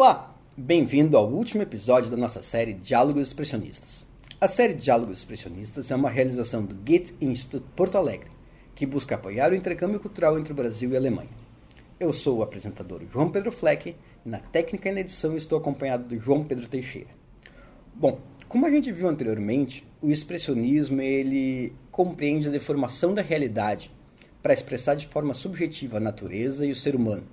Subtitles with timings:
[0.00, 4.06] Olá, bem-vindo ao último episódio da nossa série Diálogos Expressionistas.
[4.40, 8.30] A série Diálogos Expressionistas é uma realização do Goethe Institute Porto Alegre,
[8.76, 11.32] que busca apoiar o intercâmbio cultural entre o Brasil e a Alemanha.
[11.98, 16.04] Eu sou o apresentador João Pedro Fleck e na técnica e na edição estou acompanhado
[16.04, 17.10] do João Pedro Teixeira.
[17.92, 23.90] Bom, como a gente viu anteriormente, o expressionismo ele compreende a deformação da realidade
[24.40, 27.26] para expressar de forma subjetiva a natureza e o ser humano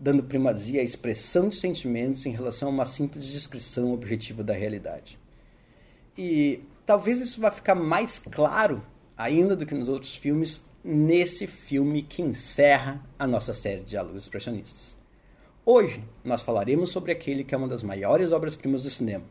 [0.00, 5.18] dando primazia à expressão de sentimentos em relação a uma simples descrição objetiva da realidade.
[6.16, 8.82] E talvez isso vá ficar mais claro
[9.16, 14.22] ainda do que nos outros filmes nesse filme que encerra a nossa série de diálogos
[14.22, 14.96] expressionistas.
[15.66, 19.24] Hoje nós falaremos sobre aquele que é uma das maiores obras-primas do cinema,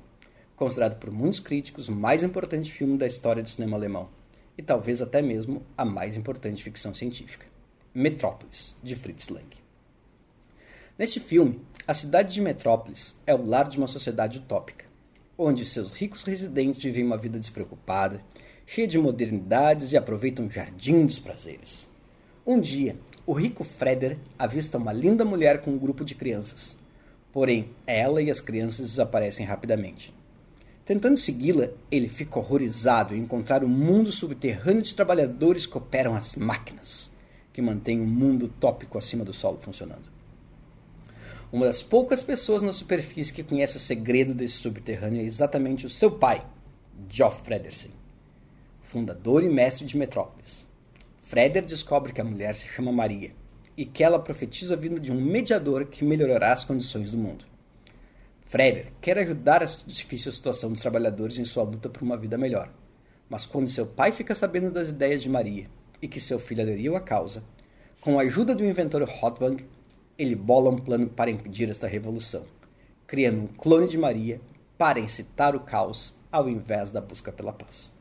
[0.56, 4.10] considerado por muitos críticos o mais importante filme da história do cinema alemão
[4.58, 7.46] e talvez até mesmo a mais importante ficção científica,
[7.94, 9.67] Metrópolis, de Fritz Lang.
[10.98, 14.86] Neste filme, a cidade de Metrópolis é o lar de uma sociedade utópica,
[15.38, 18.20] onde seus ricos residentes vivem uma vida despreocupada,
[18.66, 21.88] cheia de modernidades e aproveitam um jardim dos prazeres.
[22.44, 26.76] Um dia, o rico Freder avista uma linda mulher com um grupo de crianças.
[27.32, 30.12] Porém, ela e as crianças desaparecem rapidamente.
[30.84, 36.36] Tentando segui-la, ele fica horrorizado em encontrar um mundo subterrâneo de trabalhadores que operam as
[36.36, 37.12] máquinas,
[37.54, 40.17] que mantêm o um mundo utópico acima do solo funcionando.
[41.50, 45.90] Uma das poucas pessoas na superfície que conhece o segredo desse subterrâneo é exatamente o
[45.90, 46.46] seu pai,
[47.10, 47.92] Geoff Fredersen,
[48.82, 50.68] fundador e mestre de Metrópolis.
[51.24, 53.32] Freder descobre que a mulher se chama Maria
[53.78, 57.46] e que ela profetiza a vinda de um mediador que melhorará as condições do mundo.
[58.46, 62.70] Freder quer ajudar a difícil situação dos trabalhadores em sua luta por uma vida melhor.
[63.30, 65.70] Mas quando seu pai fica sabendo das ideias de Maria
[66.02, 67.42] e que seu filho aderiu à causa,
[68.02, 69.66] com a ajuda do inventor Hotwang,
[70.18, 72.44] ele bola um plano para impedir esta revolução,
[73.06, 74.42] criando um clone de Maria
[74.78, 77.92] para incitar o caos ao invés da busca pela paz.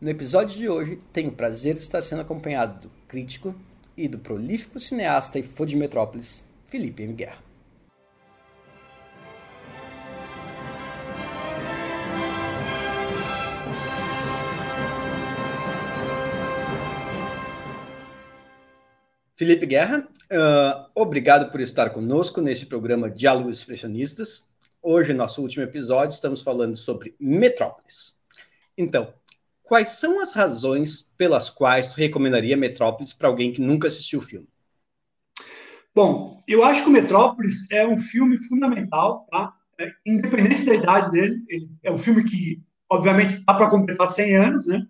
[0.00, 3.54] No episódio de hoje, tenho o prazer de estar sendo acompanhado do crítico
[3.96, 7.12] e do prolífico cineasta e fã de Metrópolis, Felipe M.
[7.12, 7.49] Guerra.
[19.40, 24.46] Felipe Guerra, uh, obrigado por estar conosco nesse programa Diálogos Expressionistas.
[24.82, 28.18] Hoje, nosso último episódio, estamos falando sobre Metrópolis.
[28.76, 29.14] Então,
[29.62, 34.46] quais são as razões pelas quais recomendaria Metrópolis para alguém que nunca assistiu o filme?
[35.94, 39.54] Bom, eu acho que o Metrópolis é um filme fundamental, tá?
[39.78, 44.36] É, independente da idade dele, ele é um filme que, obviamente, está para completar 100
[44.36, 44.82] anos, né?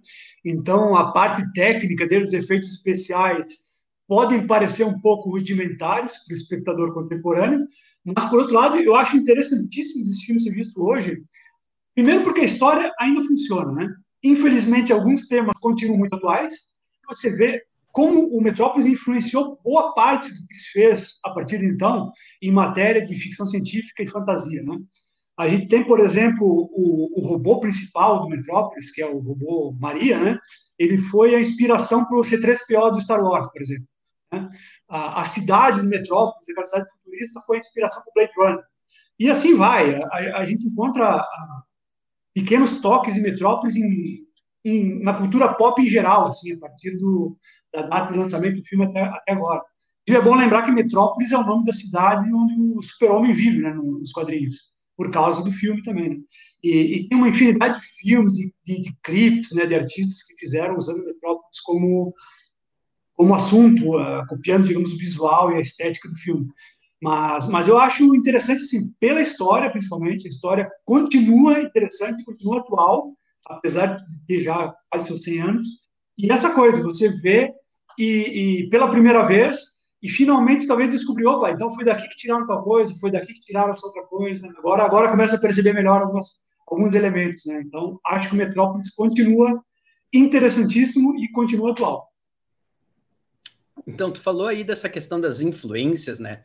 [0.44, 3.69] Então, a parte técnica dele, os efeitos especiais,
[4.10, 7.64] podem parecer um pouco rudimentares para o espectador contemporâneo,
[8.04, 11.22] mas, por outro lado, eu acho interessantíssimo desse filme ser visto hoje,
[11.94, 13.88] primeiro porque a história ainda funciona, né?
[14.24, 16.52] Infelizmente, alguns temas continuam muito atuais,
[17.06, 17.62] você vê
[17.92, 22.10] como o Metrópolis influenciou boa parte do que se fez a partir de então
[22.42, 24.76] em matéria de ficção científica e fantasia, né?
[25.38, 29.72] A gente tem, por exemplo, o, o robô principal do Metrópolis, que é o robô
[29.78, 30.36] Maria, né?
[30.76, 33.86] Ele foi a inspiração para o C-3PO do Star Wars, por exemplo.
[34.32, 34.48] Né?
[34.88, 38.64] A, a, cidade de Metrópolis, a cidade futurista, foi a inspiração para Blade Runner.
[39.18, 40.02] E assim vai.
[40.02, 41.24] A, a gente encontra
[42.34, 44.24] pequenos toques de Metrópolis em,
[44.64, 47.36] em, na cultura pop em geral, assim, a partir do,
[47.72, 49.62] da data de lançamento do filme até, até agora.
[50.08, 53.60] E é bom lembrar que Metrópolis é o nome da cidade onde o super-homem vive,
[53.60, 54.56] né, nos quadrinhos,
[54.96, 56.10] por causa do filme também.
[56.10, 56.16] Né?
[56.64, 60.34] E, e, tem uma infinidade de filmes, de, de, de clipes, né, de artistas que
[60.34, 62.12] fizeram usando Metrópolis como
[63.20, 66.48] como assunto, uh, copiando, digamos, o visual e a estética do filme.
[67.02, 73.12] Mas, mas eu acho interessante, assim, pela história, principalmente, a história continua interessante, continua atual,
[73.44, 75.68] apesar de ter já quase seus 100 anos.
[76.16, 77.52] E essa coisa, você vê
[77.98, 82.46] e, e pela primeira vez, e finalmente talvez descobriu, opa, então foi daqui que tiraram
[82.46, 84.48] tal coisa, foi daqui que tiraram essa outra coisa.
[84.56, 87.62] Agora, agora começa a perceber melhor algumas, alguns elementos, né?
[87.66, 89.62] Então, acho que o Metrópolis continua
[90.10, 92.09] interessantíssimo e continua atual.
[93.86, 96.44] Então, tu falou aí dessa questão das influências, né?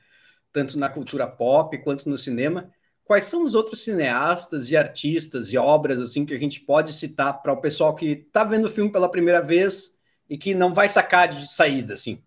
[0.51, 2.71] Tanto na cultura pop quanto no cinema.
[3.03, 7.41] Quais são os outros cineastas e artistas e obras assim que a gente pode citar
[7.41, 9.95] para o pessoal que está vendo o filme pela primeira vez
[10.29, 12.23] e que não vai sacar de saída, assim?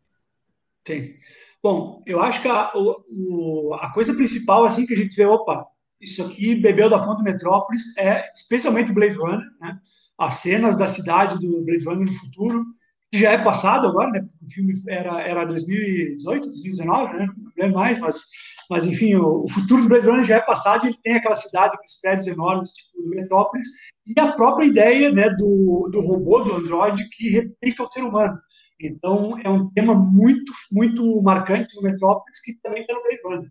[0.86, 1.14] Sim.
[1.62, 5.66] Bom, eu acho que a, o, a coisa principal assim que a gente vê, opa,
[6.00, 9.78] isso aqui bebeu da fonte Metrópolis é especialmente Blade Runner, né?
[10.16, 12.64] As cenas da cidade do Blade Runner no futuro,
[13.12, 14.20] já é passado agora, né?
[14.20, 17.26] Porque o filme era, era 2018, 2019, né?
[17.26, 18.26] Não lembro mais, mas
[18.68, 21.34] mas enfim, o, o futuro do Blade Runner já é passado e ele tem aquela
[21.34, 23.68] cidade com os prédios enormes, tipo Metrópolis,
[24.06, 28.38] e a própria ideia né, do, do robô, do androide, que replica o ser humano.
[28.80, 33.50] Então, é um tema muito, muito marcante no Metrópolis, que também está no Blade Runner.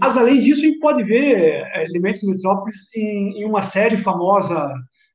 [0.00, 3.96] Mas, além disso, a gente pode ver é, elementos do Metrópolis em, em uma série
[3.96, 4.66] famosa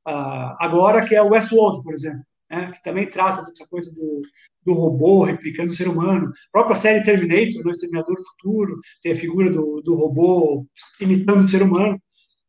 [0.08, 4.22] uh, agora, que é o Westworld, por exemplo, né, que também trata dessa coisa do,
[4.64, 6.28] do robô replicando o ser humano.
[6.28, 10.66] A própria série Terminator, né, Exterminador do Futuro, tem a figura do, do robô
[11.00, 12.00] imitando o ser humano.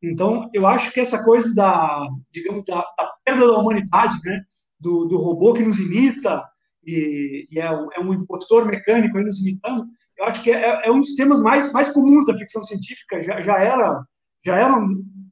[0.01, 4.41] Então, eu acho que essa coisa da, digamos, da, da perda da humanidade, né,
[4.79, 6.43] do, do robô que nos imita
[6.85, 9.85] e, e é, um, é, um, impostor mecânico aí nos imitando,
[10.17, 13.23] eu acho que é, é, um dos temas mais, mais comuns da ficção científica.
[13.23, 14.05] Já, já era
[14.45, 14.77] já era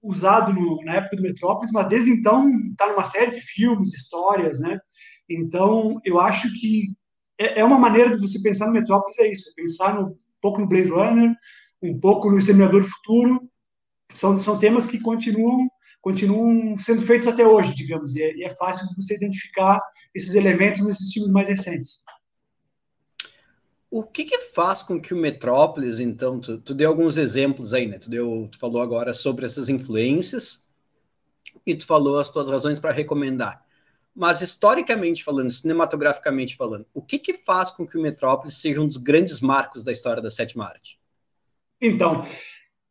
[0.04, 4.60] usado no, na época do Metrópolis, mas desde então está numa série de filmes, histórias,
[4.60, 4.78] né?
[5.30, 6.94] Então, eu acho que
[7.38, 10.16] é, é uma maneira de você pensar no Metrópolis, é isso, é pensar no, um
[10.42, 11.34] pouco no Blade Runner,
[11.82, 13.50] um pouco no Exterminador Futuro,
[14.12, 15.70] são, são temas que continuam
[16.02, 19.80] continuam sendo feitos até hoje, digamos, e é, e é fácil você identificar
[20.14, 22.02] esses elementos nesses filmes mais recentes.
[23.96, 27.86] O que, que, faz com que o Metrópolis, então, tu, tu deu alguns exemplos aí,
[27.86, 28.00] né?
[28.00, 30.66] Tu, deu, tu falou agora sobre essas influências
[31.64, 33.64] e tu falou as tuas razões para recomendar.
[34.16, 38.88] Mas historicamente falando, cinematograficamente falando, o que, que faz com que o Metrópolis seja um
[38.88, 41.00] dos grandes marcos da história da sétima arte?
[41.80, 42.26] Então,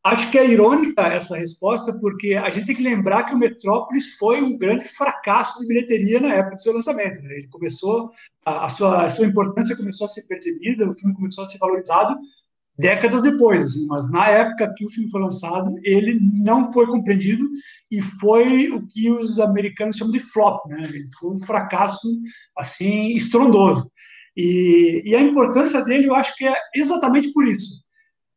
[0.04, 4.16] acho que é irônica essa resposta, porque a gente tem que lembrar que o Metrópolis
[4.16, 7.22] foi um grande fracasso de bilheteria na época do seu lançamento.
[7.22, 7.34] Né?
[7.34, 8.10] Ele começou,
[8.44, 11.58] a, a, sua, a sua importância começou a ser percebida, o filme começou a ser
[11.58, 12.16] valorizado
[12.78, 17.48] décadas depois, assim, mas na época que o filme foi lançado, ele não foi compreendido
[17.90, 20.82] e foi o que os americanos chamam de flop, né?
[20.82, 22.08] Ele foi um fracasso
[22.56, 23.90] assim estrondoso.
[24.36, 27.81] E, e a importância dele, eu acho que é exatamente por isso.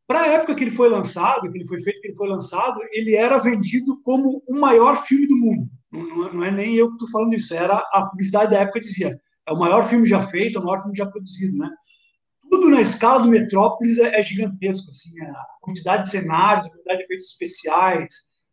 [0.06, 2.78] Para a época que ele foi lançado, que ele foi feito, que ele foi lançado,
[2.92, 5.68] ele era vendido como o maior filme do mundo.
[5.90, 9.20] Não, não é nem eu que estou falando isso, era a publicidade da época dizia.
[9.48, 11.70] É o maior filme já feito, é o maior filme já produzido, né?
[12.50, 16.98] tudo na escala do Metrópolis é, é gigantesco, assim, a quantidade de cenários, a quantidade
[16.98, 18.08] de efeitos especiais,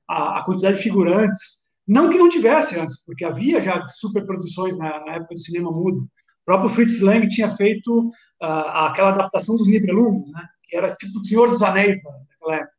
[0.09, 1.63] a, a, quantidade de figurantes.
[1.87, 5.99] Não que não tivesse antes, porque havia já superproduções na, na época do cinema mudo.
[6.01, 8.45] O próprio Fritz Lang tinha feito uh,
[8.85, 12.73] aquela adaptação dos Nibelungos, né, era tipo o Senhor dos Anéis naquela época.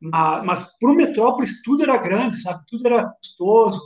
[0.00, 2.64] Mas, mas para o Metrópolis tudo era grande, sabe?
[2.68, 3.80] Tudo era custoso,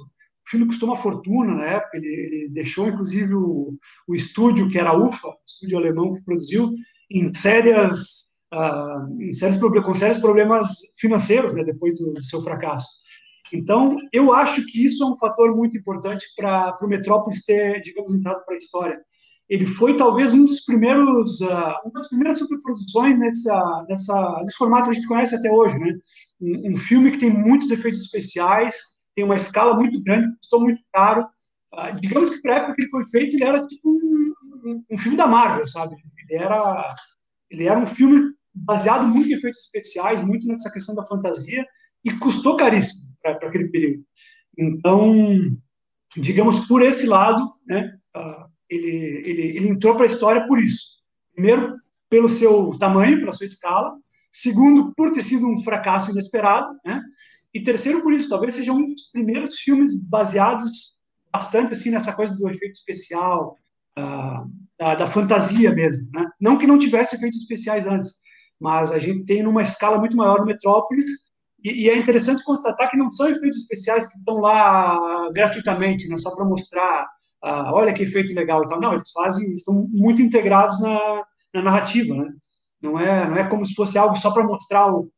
[0.52, 3.74] filme custou uma fortuna na época, ele, ele deixou inclusive o,
[4.06, 6.70] o estúdio, que era a UFA, o estúdio alemão que produziu,
[7.10, 12.88] em sérias, uh, em sérios, com sérios problemas financeiros né, depois do, do, seu fracasso.
[13.52, 18.14] Então, eu acho que isso é um fator muito importante para o Metrópolis ter, digamos,
[18.14, 19.00] entrado para a história.
[19.48, 24.84] Ele foi talvez um dos primeiros, uh, uma das primeiras superproduções nessa, nessa, nesse formato
[24.84, 25.92] que a gente conhece até hoje, né?
[26.40, 28.74] Um, um filme que tem muitos efeitos especiais,
[29.14, 31.26] tem uma escala muito grande, custou muito caro.
[31.74, 34.32] Uh, digamos que para a época que ele foi feito, ele era tipo um,
[34.64, 35.96] um, um, filme da Marvel, sabe?
[36.28, 36.94] Ele era,
[37.50, 41.66] ele era um filme baseado muito em efeitos especiais, muito nessa questão da fantasia,
[42.04, 44.04] e custou caríssimo para aquele período.
[44.58, 45.14] Então,
[46.16, 50.98] digamos, por esse lado, né, uh, ele, ele, ele entrou para a história por isso.
[51.34, 51.76] Primeiro,
[52.08, 53.96] pelo seu tamanho, pela sua escala.
[54.30, 57.02] Segundo, por ter sido um fracasso inesperado, né?
[57.54, 60.96] E terceiro, por isso, talvez seja um dos primeiros filmes baseados
[61.30, 63.58] bastante assim nessa coisa do efeito especial,
[63.98, 66.08] uh, da, da, fantasia mesmo.
[66.12, 66.26] Né?
[66.40, 68.20] Não que não tivesse efeitos especiais antes,
[68.60, 71.04] mas a gente tem numa escala muito maior no Metrópolis,
[71.62, 76.16] e, e é interessante constatar que não são efeitos especiais que estão lá gratuitamente, né,
[76.16, 77.06] só para mostrar,
[77.44, 78.80] uh, olha que efeito legal e tal.
[78.80, 82.30] Não, eles fazem, estão muito integrados na, na narrativa, né?
[82.80, 85.08] Não é, não é como se fosse algo só para mostrar o,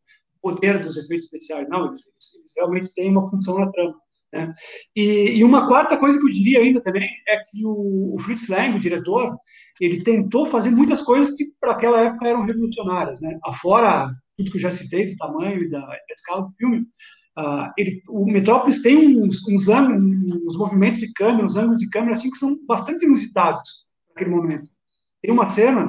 [0.45, 3.95] poder dos efeitos especiais, não, eles, eles realmente têm uma função na trama.
[4.31, 4.53] Né?
[4.95, 8.49] E, e, uma quarta coisa que eu diria ainda também é que o, o Fritz
[8.49, 9.35] Lang, o diretor,
[9.81, 13.39] ele tentou fazer muitas coisas que para aquela época eram revolucionárias, né?
[13.43, 16.85] Afora tudo que eu já citei do tamanho e da, da escala do filme,
[17.39, 22.15] uh, ele, o Metrópolis tem uns, uns, uns movimentos de câmera, uns ângulos de câmera
[22.15, 24.71] assim que são bastante inusitados naquele momento.
[25.23, 25.89] Tem uma cena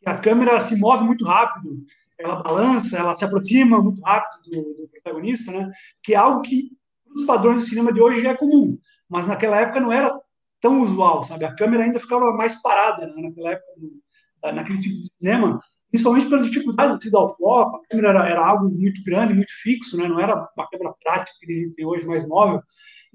[0.00, 1.84] que a câmera se move muito rápido
[2.18, 5.70] ela balança, ela se aproxima muito rápido do, do protagonista, né?
[6.02, 6.70] Que é algo que
[7.14, 10.18] os padrões do cinema de hoje já é comum, mas naquela época não era
[10.60, 11.44] tão usual, sabe?
[11.44, 13.22] A câmera ainda ficava mais parada né?
[13.22, 15.60] naquela época, do, naquele tipo de cinema,
[15.96, 17.76] principalmente pela dificuldade de se dar o foco.
[17.76, 20.06] A câmera era, era, algo muito grande, muito fixo, né?
[20.06, 22.60] Não era uma câmera prática que a gente tem hoje, mais móvel.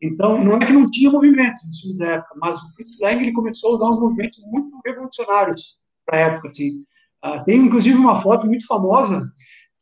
[0.01, 3.21] Então, não é que não tinha movimento nos filmes da época, mas o Fritz Lang
[3.21, 6.83] ele começou a usar uns movimentos muito revolucionários para a época, assim.
[7.23, 9.31] Uh, tem inclusive uma foto muito famosa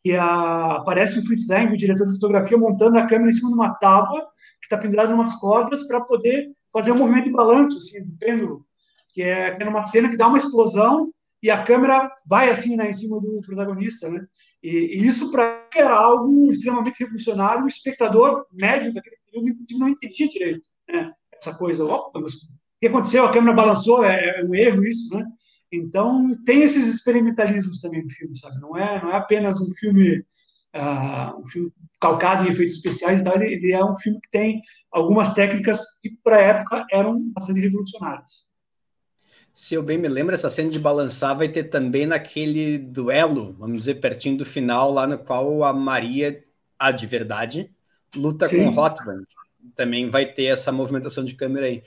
[0.04, 3.50] que a, aparece o Fritz Lang, o diretor de fotografia, montando a câmera em cima
[3.50, 4.28] de uma tábua
[4.60, 8.18] que está pendurada em umas cordas para poder fazer um movimento de balanço, assim, do
[8.18, 8.66] pêndulo,
[9.14, 11.10] que é, é uma cena que dá uma explosão
[11.42, 14.26] e a câmera vai assim né, em cima do protagonista, né?
[14.62, 17.64] E, e isso para era algo extremamente revolucionário.
[17.64, 21.14] O espectador médio daquele período, inclusive, não entendia direito né?
[21.34, 21.86] essa coisa.
[21.86, 22.38] Opa, mas o
[22.82, 23.26] que aconteceu?
[23.26, 25.26] A câmera balançou, é, é um erro isso, né?
[25.72, 28.60] Então tem esses experimentalismos também no filme, sabe?
[28.60, 30.18] Não é não é apenas um filme
[30.76, 33.36] uh, um filme calcado em efeitos especiais, tá?
[33.36, 37.60] ele, ele é um filme que tem algumas técnicas que para a época eram bastante
[37.60, 38.49] revolucionárias
[39.54, 43.80] se eu bem me lembro, essa cena de balançar vai ter também naquele duelo, vamos
[43.80, 46.44] dizer, pertinho do final, lá no qual a Maria,
[46.78, 47.70] a de verdade,
[48.16, 48.66] luta Sim.
[48.66, 49.24] com Hotman.
[49.76, 51.84] Também vai ter essa movimentação de câmera aí.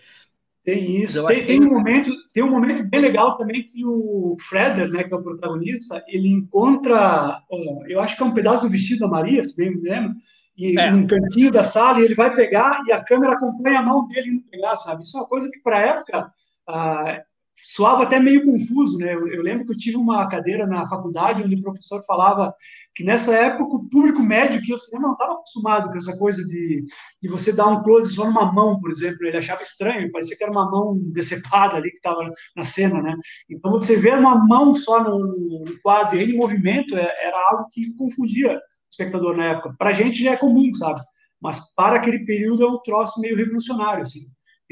[0.65, 1.27] Tem isso.
[1.27, 5.13] Tem, tem, um momento, tem um momento bem legal também que o Freder, né, que
[5.13, 7.43] é o protagonista, ele encontra,
[7.89, 10.15] eu acho que é um pedaço do vestido da Maria, se bem me lembro,
[10.57, 10.93] e é.
[10.93, 14.29] um cantinho da sala, e ele vai pegar e a câmera acompanha a mão dele
[14.29, 15.03] indo pegar, sabe?
[15.03, 16.33] Isso é uma coisa que para a época
[16.69, 17.23] ah,
[17.63, 19.15] soava até meio confuso, né?
[19.15, 22.55] Eu, eu, lembro que eu tive uma cadeira na faculdade onde o professor falava
[22.95, 26.45] que nessa época o público médio que o cinema não estava acostumado com essa coisa
[26.45, 26.85] de,
[27.23, 29.25] de você dar um close só numa mão, por exemplo.
[29.27, 32.21] Ele achava estranho, parecia que era uma mão decepada ali que estava
[32.57, 33.15] na cena, né?
[33.49, 37.69] Então você ver uma mão só no, no quadro e em movimento é, era algo
[37.71, 39.75] que confundia o espectador na época.
[39.79, 41.01] Para a gente já é comum, sabe?
[41.41, 44.21] Mas para aquele período é um troço meio revolucionário, assim.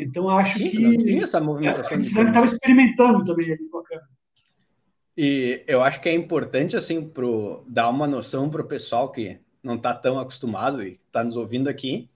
[0.03, 0.99] Então, acho Sim, que.
[0.99, 1.97] Tinha essa movimentação.
[1.97, 4.09] A estava experimentando também ali com a câmera.
[5.17, 9.39] E eu acho que é importante, assim, pro, dar uma noção para o pessoal que
[9.63, 12.09] não está tão acostumado e está nos ouvindo aqui,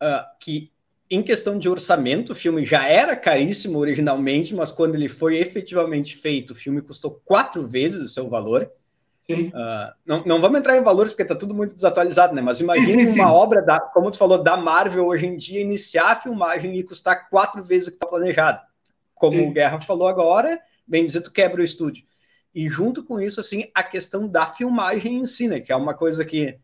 [0.00, 0.70] uh, que
[1.10, 6.14] em questão de orçamento, o filme já era caríssimo originalmente, mas quando ele foi efetivamente
[6.14, 8.70] feito, o filme custou quatro vezes o seu valor.
[9.30, 12.40] Uh, não, não vamos entrar em valores porque está tudo muito desatualizado, né?
[12.40, 15.60] Mas imagine sim, sim, uma obra, da, como tu falou, da Marvel hoje em dia,
[15.60, 18.60] iniciar a filmagem e custar quatro vezes o que está planejado.
[19.14, 22.04] Como o Guerra falou agora, bem dizer, tu quebra o estúdio.
[22.54, 25.60] E junto com isso, assim, a questão da filmagem em si, né?
[25.60, 26.58] Que é uma coisa que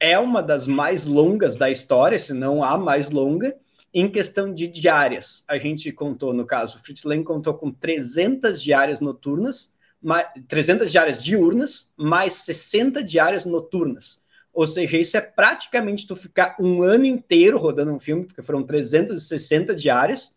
[0.00, 3.56] é uma das mais longas da história, se não a mais longa,
[3.94, 5.44] em questão de diárias.
[5.46, 9.76] A gente contou, no caso, o Fritz Lang contou com 300 diárias noturnas,
[10.48, 14.22] 300 diárias diurnas, mais 60 diárias noturnas.
[14.52, 18.62] Ou seja, isso é praticamente tu ficar um ano inteiro rodando um filme, porque foram
[18.62, 20.34] 360 diárias,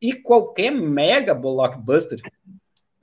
[0.00, 2.20] e qualquer mega blockbuster,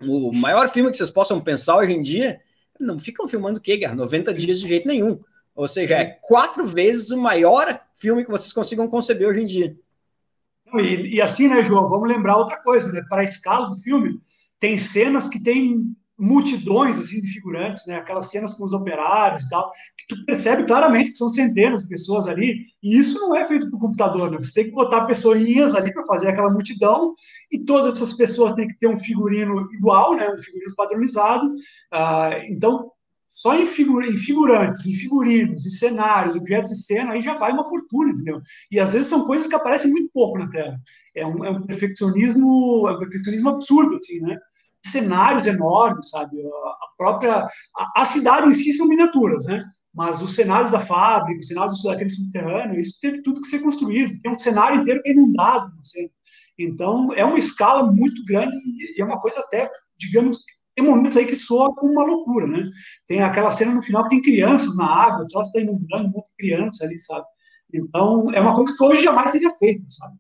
[0.02, 2.40] o maior filme que vocês possam pensar hoje em dia,
[2.80, 3.96] não ficam filmando o quê, Guerra?
[3.96, 5.20] 90 dias de jeito nenhum.
[5.56, 9.78] Ou seja, é quatro vezes o maior filme que vocês consigam conceber hoje em dia.
[10.80, 13.04] E, e assim, né, João, vamos lembrar outra coisa, né?
[13.08, 14.20] Para a escala do filme,
[14.60, 17.96] tem cenas que tem multidões assim de figurantes, né?
[17.96, 21.90] Aquelas cenas com os operários e tal, que tu percebe claramente que são centenas de
[21.90, 24.38] pessoas ali, e isso não é feito por computador, né?
[24.38, 27.14] Você tem que botar pessoinhas ali para fazer aquela multidão,
[27.52, 30.30] e todas essas pessoas têm que ter um figurino igual, né?
[30.30, 31.54] Um figurino padronizado.
[31.92, 32.90] Ah, então,
[33.30, 37.68] só em, em figurantes, em figurinos, em cenários, objetos de cena, aí já vai uma
[37.68, 38.40] fortuna, entendeu?
[38.72, 40.78] E às vezes são coisas que aparecem muito pouco na tela.
[41.16, 44.38] É um, é um perfeccionismo, é um perfeccionismo absurdo, assim, né?
[44.86, 46.42] Cenários enormes, sabe?
[46.42, 47.48] A própria
[47.78, 49.64] a, a, cidade em si são miniaturas, né?
[49.94, 54.20] Mas os cenários da fábrica, os cenários daquele subterrâneo, isso teve tudo que ser construído.
[54.22, 55.72] Tem um cenário inteiro inundado.
[55.80, 56.10] Assim.
[56.58, 58.56] Então, é uma escala muito grande
[58.98, 60.40] e é uma coisa até, digamos,
[60.76, 62.64] tem momentos aí que soa como uma loucura, né?
[63.08, 66.12] Tem aquela cena no final que tem crianças na água, o troço está inundando, um
[66.12, 67.26] monte de crianças ali, sabe?
[67.72, 70.16] Então, é uma coisa que hoje jamais seria feita, sabe?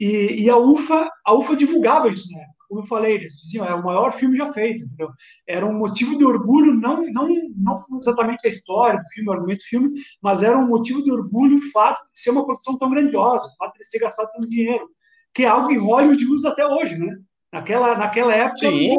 [0.00, 2.44] E, e, a UFA, a UFA divulgava isso né?
[2.72, 5.10] Como eu falei, eles diziam, é o maior filme já feito, entendeu?
[5.46, 9.58] Era um motivo de orgulho, não, não, não exatamente a história do filme, o argumento
[9.58, 9.90] do filme,
[10.22, 13.56] mas era um motivo de orgulho o fato de ser uma produção tão grandiosa, o
[13.58, 14.88] fato de ser gastado tanto dinheiro,
[15.34, 17.14] que é algo que Hollywood usa até hoje, né?
[17.52, 18.96] Naquela, naquela época, Sim.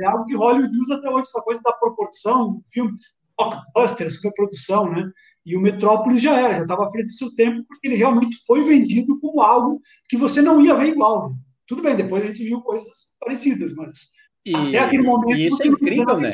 [0.00, 2.92] é algo que Hollywood usa até hoje, essa coisa da proporção do filme,
[3.36, 5.10] blockbuster, superprodução, né?
[5.44, 8.36] E o Metrópolis já era, já estava à frente do seu tempo, porque ele realmente
[8.46, 11.30] foi vendido como algo que você não ia ver igual.
[11.30, 11.36] Né?
[11.66, 14.12] Tudo bem, depois a gente viu coisas parecidas, mas
[14.44, 15.36] e, até aquele momento.
[15.36, 16.32] E isso é incrível, né?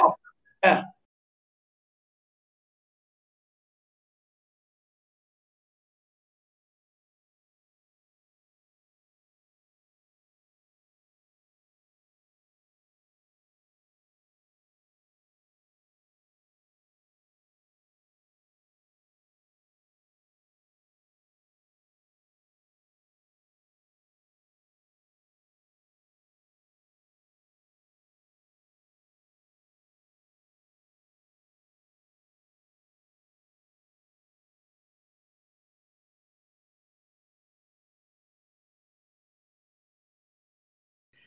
[0.64, 0.82] É.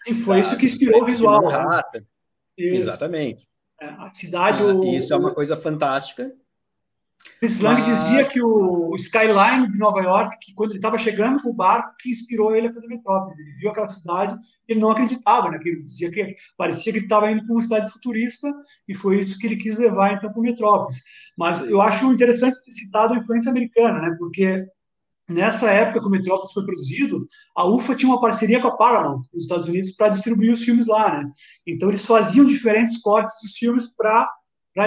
[0.07, 1.41] E foi isso que inspirou o visual.
[1.41, 1.81] Né?
[2.57, 3.47] Exatamente.
[3.81, 4.61] É, a cidade.
[4.61, 6.31] Ah, o, isso é uma coisa fantástica.
[7.39, 7.87] Chris Lang Mas...
[7.87, 11.95] dizia que o skyline de Nova York, que quando ele estava chegando com o barco,
[11.99, 13.37] que inspirou ele a fazer Metrópolis.
[13.39, 14.35] Ele viu aquela cidade,
[14.67, 15.79] ele não acreditava naquilo.
[15.79, 15.85] Né?
[15.85, 18.51] dizia que parecia que ele estava indo para uma cidade futurista
[18.87, 21.01] e foi isso que ele quis levar então para o Metrópolis.
[21.37, 24.15] Mas eu acho interessante ter citado a influência americana, né?
[24.17, 24.65] Porque
[25.27, 29.21] nessa época que o Metrópolis foi produzido, a UFA tinha uma parceria com a Paramount
[29.33, 31.29] nos Estados Unidos para distribuir os filmes lá, né?
[31.65, 34.29] Então eles faziam diferentes cortes dos filmes para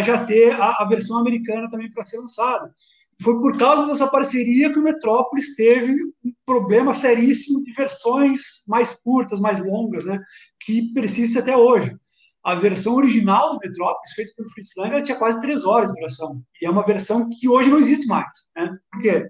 [0.00, 2.72] já ter a, a, versão americana também para ser lançada.
[3.20, 5.92] Foi por causa dessa parceria que o Metrópolis teve
[6.24, 10.20] um problema seríssimo de versões mais curtas, mais longas, né,
[10.60, 11.96] que persiste até hoje.
[12.44, 16.40] A versão original do Metrópolis, feita pelo Fritz Lang, tinha quase três horas de duração.
[16.62, 18.28] E é uma versão que hoje não existe mais.
[18.56, 18.78] Né?
[18.92, 19.28] Por quê?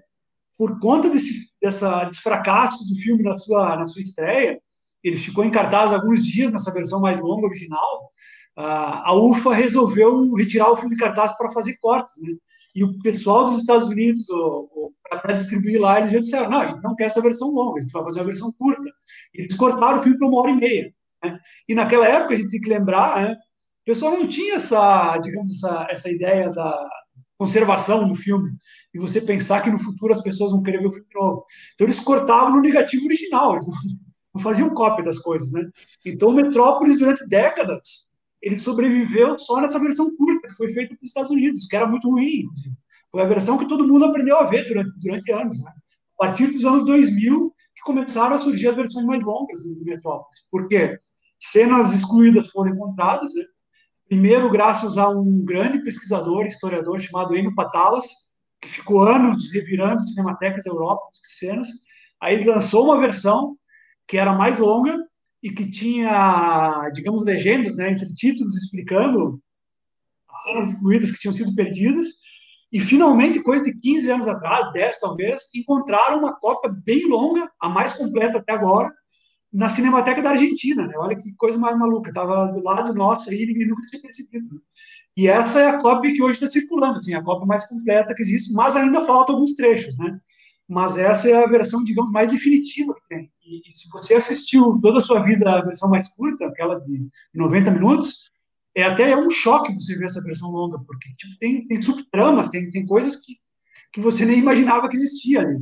[0.59, 4.59] Por conta desse, dessa, desse fracasso do filme na sua, na sua estreia,
[5.01, 8.11] ele ficou em cartaz alguns dias nessa versão mais longa original,
[8.57, 12.33] a UFA resolveu retirar o filme de cartaz para fazer cortes, né?
[12.75, 14.25] E o pessoal dos Estados Unidos,
[15.21, 17.81] para distribuir lá, eles já disseram: não, a gente não quer essa versão longa, a
[17.81, 18.83] gente vai fazer uma versão curta.
[19.33, 20.93] Eles cortaram o filme para uma hora e meia.
[21.23, 21.39] Né?
[21.67, 23.33] E naquela época, a gente tem que lembrar, né?
[23.33, 26.77] o pessoal não tinha essa, digamos, essa, essa ideia da
[27.37, 28.51] conservação do filme,
[28.93, 31.45] e você pensar que no futuro as pessoas vão querer ver o filme novo.
[31.73, 33.65] Então, eles cortavam no negativo original, eles
[34.33, 35.69] não faziam cópia das coisas, né?
[36.05, 38.09] Então, Metrópolis, durante décadas,
[38.41, 42.09] ele sobreviveu só nessa versão curta que foi feita nos Estados Unidos, que era muito
[42.09, 42.41] ruim.
[42.41, 42.75] Inclusive.
[43.11, 45.59] Foi a versão que todo mundo aprendeu a ver durante, durante anos.
[45.63, 45.71] Né?
[46.19, 50.47] A partir dos anos 2000 que começaram a surgir as versões mais longas do Metrópolis.
[50.51, 50.99] Por quê?
[51.39, 53.33] Cenas excluídas foram encontradas.
[53.33, 53.43] Né?
[54.07, 58.28] Primeiro, graças a um grande pesquisador, historiador chamado Enio Patalas,
[58.61, 61.67] que ficou anos revirando cinematecas Europa, cenas.
[62.21, 63.57] Aí ele lançou uma versão
[64.07, 64.97] que era mais longa,
[65.41, 69.41] e que tinha, digamos, legendas, né, entre títulos explicando
[70.29, 72.07] as cenas excluídas que tinham sido perdidas.
[72.71, 77.67] E finalmente, coisa de 15 anos atrás, 10 talvez, encontraram uma cópia bem longa, a
[77.67, 78.93] mais completa até agora,
[79.51, 80.85] na Cinemateca da Argentina.
[80.85, 80.93] Né?
[80.97, 84.61] Olha que coisa mais maluca, estava do lado nosso aí, ninguém nunca tinha percebido.
[85.19, 88.21] E essa é a cópia que hoje está circulando, assim, a cópia mais completa que
[88.21, 90.17] existe, mas ainda faltam alguns trechos, né?
[90.65, 93.29] Mas essa é a versão, digamos, mais definitiva que tem.
[93.45, 97.09] E, e, se você assistiu toda a sua vida a versão mais curta, aquela de
[97.33, 98.31] 90 minutos,
[98.73, 102.71] é até um choque você ver essa versão longa, porque tipo, tem, tem subtramas, tem,
[102.71, 103.33] tem coisas que,
[103.91, 105.57] que você nem imaginava que existia ali.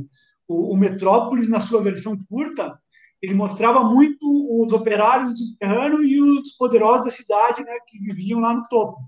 [0.46, 2.78] O, o Metrópolis, na sua versão curta,
[3.20, 4.24] ele mostrava muito
[4.62, 8.98] os operários do subterrâneo e os poderosos da cidade, né, que viviam lá no topo.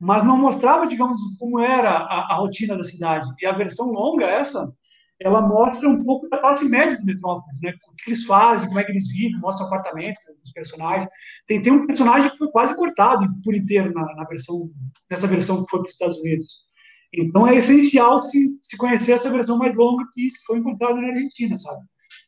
[0.00, 3.28] Mas não mostrava, digamos, como era a, a rotina da cidade.
[3.40, 4.72] E a versão longa, essa,
[5.20, 7.72] ela mostra um pouco da classe média de Metrópolis, né?
[7.90, 11.10] O que eles fazem, como é que eles vivem, mostra o apartamento dos personagens.
[11.46, 14.70] Tem, tem um personagem que foi quase cortado por inteiro na, na versão,
[15.10, 16.68] nessa versão que foi para os Estados Unidos.
[17.12, 21.58] Então é essencial se, se conhecer essa versão mais longa que, foi encontrada na Argentina,
[21.58, 21.84] sabe?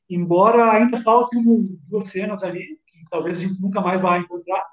[0.09, 4.65] Embora ainda falte uma, duas cenas ali, que talvez a gente nunca mais vá encontrar,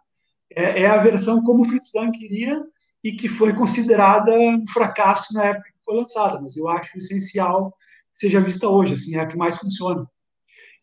[0.55, 2.59] é, é a versão como o Fritz queria
[3.07, 6.41] e que foi considerada um fracasso na época que foi lançada.
[6.41, 7.73] Mas eu acho essencial
[8.13, 10.05] seja vista hoje, assim, é a que mais funciona.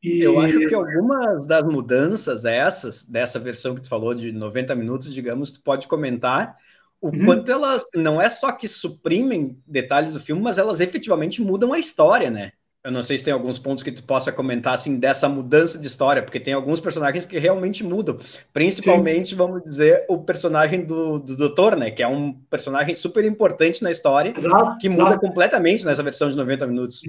[0.02, 0.20] E...
[0.20, 5.12] Eu acho que algumas das mudanças essas, dessa versão que tu falou de 90 minutos,
[5.12, 6.56] digamos, tu pode comentar
[7.00, 7.26] o uhum.
[7.26, 11.78] quanto elas não é só que suprimem detalhes do filme, mas elas efetivamente mudam a
[11.78, 12.52] história, né?
[12.84, 15.86] Eu não sei se tem alguns pontos que tu possa comentar assim dessa mudança de
[15.86, 18.18] história, porque tem alguns personagens que realmente mudam.
[18.52, 19.36] Principalmente, Sim.
[19.36, 21.90] vamos dizer, o personagem do, do doutor, né?
[21.90, 25.20] Que é um personagem super importante na história, exato, que muda exato.
[25.20, 27.00] completamente nessa versão de 90 minutos.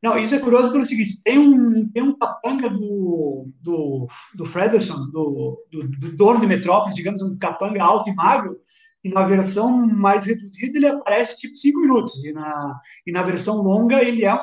[0.00, 5.10] Não, isso é curioso pelo seguinte: tem um, tem um capanga do, do, do Frederson,
[5.10, 8.56] do, do, do dono de Metrópolis, digamos, um capanga alto e magro,
[9.04, 13.62] e na versão mais reduzida ele aparece tipo cinco minutos, e na, e na versão
[13.62, 14.36] longa ele é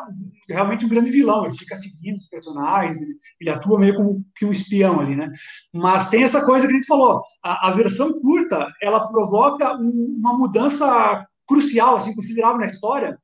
[0.49, 4.45] realmente um grande vilão, ele fica seguindo os personagens, ele, ele, atua meio como que
[4.45, 5.29] um espião ali, né?
[5.73, 10.15] Mas tem essa coisa que a gente falou, a, a versão curta, ela provoca um,
[10.17, 13.17] uma mudança crucial, assim, considerável na história,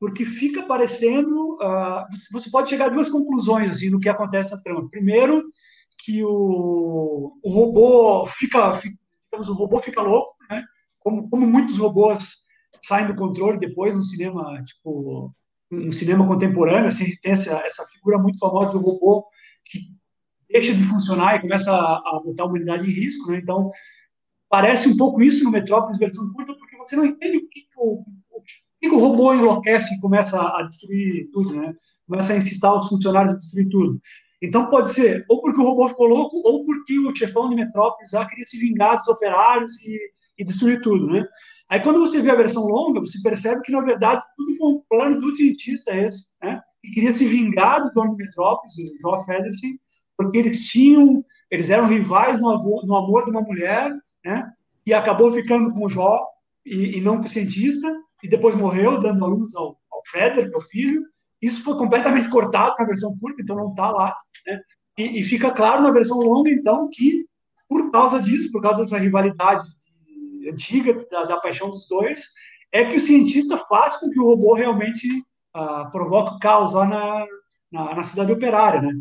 [0.00, 1.54] porque fica parecendo.
[1.54, 4.88] Uh, você pode chegar a duas conclusões assim, no que acontece na trama.
[4.88, 5.44] Primeiro,
[6.04, 8.96] que o, o robô fica, fica,
[9.30, 10.37] digamos, o robô fica louco?
[11.08, 12.44] Como, como muitos robôs
[12.82, 15.34] saem do controle depois no cinema, tipo,
[15.70, 19.24] no cinema contemporâneo, assim, tem essa, essa figura muito famosa do robô
[19.64, 19.80] que
[20.50, 23.38] deixa de funcionar e começa a, a botar a humanidade em risco, né?
[23.38, 23.70] Então,
[24.48, 28.04] parece um pouco isso no Metrópolis versão curta, porque você não entende o que o
[28.80, 31.74] que o robô enlouquece e começa a destruir tudo, né?
[32.06, 34.00] Começa a incitar os funcionários a destruir tudo.
[34.40, 38.12] Então pode ser ou porque o robô ficou louco, ou porque o chefão de Metrópolis
[38.12, 39.98] lá queria se vingar dos operários e,
[40.38, 41.26] e destruir tudo, né?
[41.68, 44.82] Aí quando você vê a versão longa, você percebe que na verdade tudo foi um
[44.88, 46.60] plano do cientista esse, né?
[46.82, 49.66] Que queria se vingar do dono de Metrópolis, o Joe Federson,
[50.16, 53.92] porque eles tinham, eles eram rivais no, avô, no amor de uma mulher,
[54.24, 54.50] né?
[54.86, 56.24] E acabou ficando com o Jó
[56.64, 60.56] e, e, não com o cientista, e depois morreu dando a luz ao, ao Frederick,
[60.56, 61.02] o filho.
[61.42, 64.16] Isso foi completamente cortado na versão curta, então não está lá.
[64.46, 64.60] Né?
[64.98, 67.26] E, e, fica claro na versão longa, então, que
[67.68, 69.87] por causa disso, por causa dessa rivalidade de,
[70.50, 72.32] antiga, da, da, paixão dos dois,
[72.72, 75.06] é que o cientista faz com que o robô realmente
[75.56, 77.26] uh, provoque o caos lá na,
[77.70, 78.80] na, na, cidade operária.
[78.82, 78.92] Né?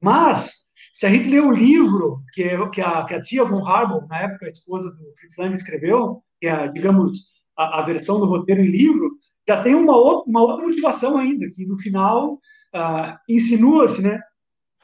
[0.00, 4.06] Mas, se a gente lê o livro que, que, a, que a tia von Harbour,
[4.08, 7.12] na época a esposa do Fritz Lang, escreveu, que é, digamos,
[7.56, 11.48] a, a versão do roteiro em livro, já tem uma outra, uma outra motivação ainda,
[11.50, 12.34] que no final
[12.74, 14.20] uh, insinua-se né,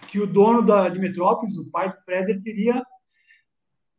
[0.08, 2.82] que o dono da, de Metrópolis, o pai do Frederick, teria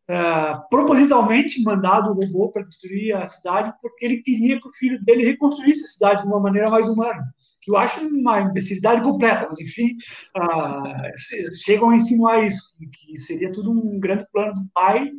[0.10, 5.04] uh, propositalmente mandado o robô para destruir a cidade porque ele queria que o filho
[5.04, 7.24] dele reconstruísse a cidade de uma maneira mais humana.
[7.62, 9.96] Que eu acho uma imbecilidade completa, mas enfim,
[10.38, 15.12] uh, chegam a insinuar isso, que seria tudo um grande plano do pai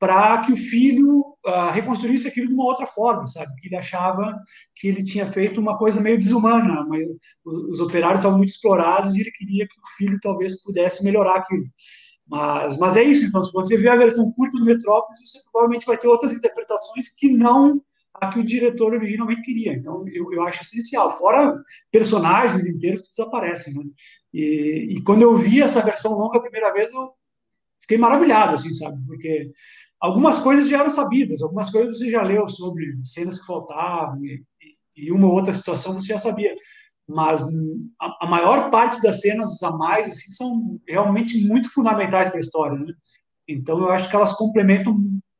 [0.00, 3.54] para que o filho uh, reconstruísse aquilo de uma outra forma, sabe?
[3.56, 4.34] Que ele achava
[4.74, 7.06] que ele tinha feito uma coisa meio desumana, mas
[7.44, 11.66] os operários estavam muito explorados e ele queria que o filho talvez pudesse melhorar aquilo.
[12.30, 15.84] Mas, mas é isso, então, se você ver a versão curta do Metrópolis, você provavelmente
[15.84, 17.82] vai ter outras interpretações que não
[18.14, 19.72] a que o diretor originalmente queria.
[19.72, 23.82] Então, eu, eu acho essencial, fora personagens inteiros que desaparecem, né?
[24.32, 27.12] E, e quando eu vi essa versão longa a primeira vez, eu
[27.80, 29.04] fiquei maravilhado, assim, sabe?
[29.06, 29.50] Porque
[30.00, 34.42] Algumas coisas já eram sabidas, algumas coisas você já leu sobre cenas que faltavam e,
[34.96, 36.56] e uma ou outra situação você já sabia.
[37.10, 37.44] Mas
[38.00, 42.78] a, maior parte das cenas a mais assim, são realmente muito fundamentais para a história.
[42.78, 42.92] Né?
[43.48, 44.96] Então eu acho que elas complementam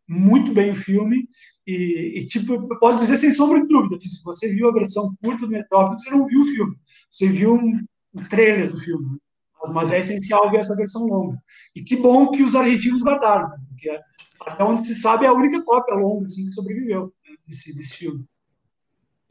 [0.09, 1.29] muito bem o filme
[1.65, 4.73] e, e, tipo, eu posso dizer sem sombra de dúvida, assim, se você viu a
[4.73, 6.77] versão curta do Metrópolis, você não viu o filme,
[7.09, 7.81] você viu um,
[8.15, 9.19] um trailer do filme,
[9.63, 11.39] mas, mas, é essencial ver essa versão longa.
[11.77, 13.57] E que bom que os argentinos guardaram, né?
[13.69, 14.01] porque
[14.41, 17.95] até onde se sabe, é a única cópia longa assim, que sobreviveu né, desse, desse
[17.95, 18.25] filme.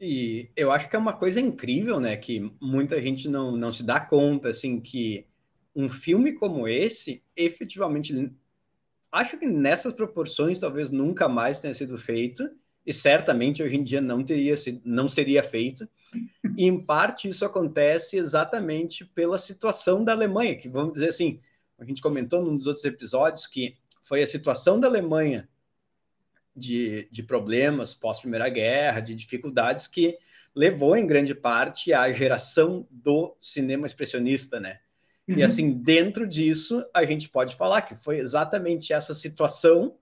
[0.00, 2.16] E eu acho que é uma coisa incrível, né?
[2.16, 5.26] Que muita gente não, não se dá conta, assim, que
[5.76, 8.32] um filme como esse, efetivamente,
[9.12, 12.48] acho que nessas proporções talvez nunca mais tenha sido feito,
[12.86, 15.86] e certamente hoje em dia não teria sido, não seria feito.
[16.56, 21.40] E em parte isso acontece exatamente pela situação da Alemanha, que vamos dizer assim,
[21.78, 25.46] a gente comentou num dos outros episódios que foi a situação da Alemanha
[26.60, 30.16] de, de problemas pós-Primeira Guerra, de dificuldades que
[30.54, 34.78] levou em grande parte à geração do cinema expressionista, né?
[35.28, 35.38] Uhum.
[35.38, 39.96] E assim, dentro disso, a gente pode falar que foi exatamente essa situação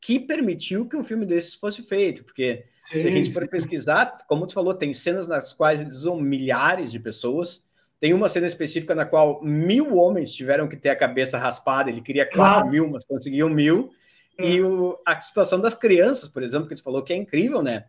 [0.00, 4.18] que permitiu que um filme desses fosse feito, porque sim, se a gente for pesquisar,
[4.28, 7.66] como tu falou, tem cenas nas quais eles usam milhares de pessoas,
[8.00, 11.90] tem uma cena específica na qual mil homens tiveram que ter a cabeça raspada.
[11.90, 13.90] Ele queria quatro mil, mas conseguiu mil.
[14.38, 14.50] É.
[14.50, 17.86] E o, a situação das crianças, por exemplo, que você falou que é incrível, né?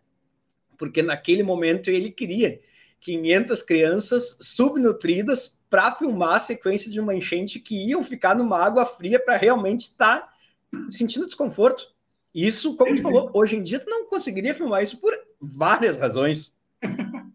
[0.76, 2.60] Porque naquele momento ele queria
[3.00, 8.84] 500 crianças subnutridas para filmar a sequência de uma enchente que iam ficar numa água
[8.84, 10.32] fria para realmente estar tá
[10.90, 11.94] sentindo desconforto.
[12.34, 16.54] Isso, como tu falou, hoje em dia tu não conseguiria filmar isso por várias razões.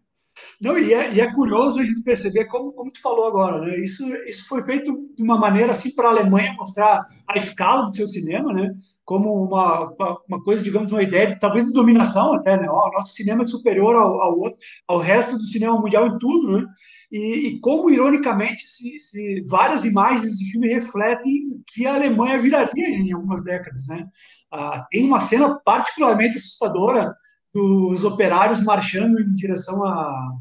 [0.60, 3.78] Não, e é, e é, curioso a gente perceber, como, como tu falou agora, né?
[3.78, 7.94] Isso, isso foi feito de uma maneira assim para a Alemanha mostrar a escala do
[7.94, 8.74] seu cinema, né?
[9.06, 9.90] Como uma,
[10.28, 12.66] uma coisa, digamos, uma ideia, de, talvez de dominação até, né?
[12.68, 16.58] Ó, nosso cinema é superior ao, ao, outro, ao resto do cinema mundial em tudo,
[16.58, 16.66] né?
[17.10, 22.88] E, e como, ironicamente, se, se, várias imagens desse filme refletem que a Alemanha viraria
[22.88, 24.06] em algumas décadas, né?
[24.52, 27.14] Ah, tem uma cena particularmente assustadora
[27.56, 30.32] dos operários marchando em direção à,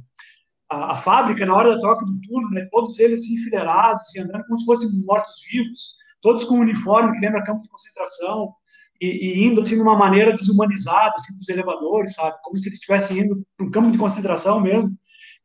[0.69, 2.67] à, à, fábrica na hora da troca do turno, né?
[2.71, 7.61] todos eles enfileirados e andando como se fossem mortos-vivos, todos com uniforme que lembra campo
[7.61, 8.51] de concentração,
[8.99, 12.35] e, e, indo assim de uma maneira desumanizada, assim, os elevadores, sabe?
[12.41, 14.91] Como se eles estivessem indo para um campo de concentração mesmo.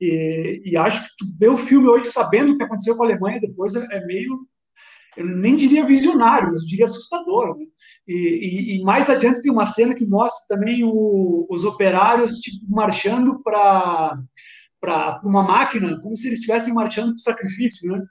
[0.00, 3.06] E, e, acho que tu vê o filme hoje sabendo o que aconteceu com a
[3.06, 4.48] Alemanha depois é, é meio
[5.16, 7.58] eu nem diria visionário, mas eu diria assustador.
[7.58, 7.66] Né?
[8.08, 13.42] E, e, mais adiante tem uma cena que mostra também o, os operários tipo, marchando
[13.42, 14.16] para
[15.22, 18.02] uma máquina, como se eles estivessem marchando para o sacrifício, né?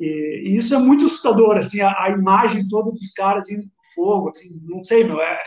[0.00, 3.68] E, e, isso é muito assustador, assim, a, a imagem toda dos caras indo para
[3.68, 5.38] o fogo, assim, não sei, meu, é,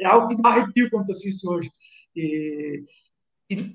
[0.00, 1.70] é algo que dá arrepio quando tu assiste hoje.
[2.16, 2.84] E,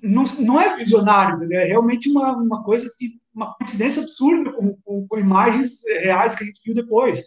[0.04, 1.64] não, não é visionário, né?
[1.64, 6.44] é realmente uma, uma coisa que uma coincidência absurda com, com, com, imagens reais que
[6.44, 7.24] a gente viu depois.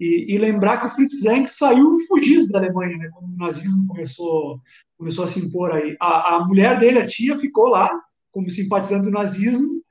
[0.00, 3.86] E, e, lembrar que o Fritz Lang saiu fugido da Alemanha, né, quando o nazismo
[3.86, 4.60] começou,
[4.98, 5.96] começou a se impor aí.
[6.00, 7.90] A, a mulher dele, a tia, ficou lá
[8.30, 9.81] como simpatizante do nazismo,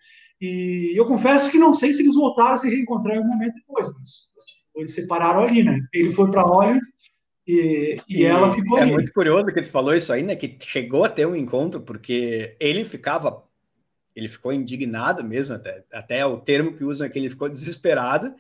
[0.41, 3.53] e eu confesso que não sei se eles voltaram a se reencontrar em algum momento
[3.53, 4.31] depois, mas
[4.75, 5.79] eles separaram ali, né?
[5.93, 6.81] Ele foi para Hollywood
[7.47, 8.91] e, e, e, ela ficou é ali.
[8.91, 10.35] É muito curioso que tu falou isso aí, né?
[10.35, 13.43] Que chegou a ter um encontro, porque ele ficava,
[14.15, 18.33] ele ficou indignado mesmo, até, até o termo que usam é que ele ficou desesperado,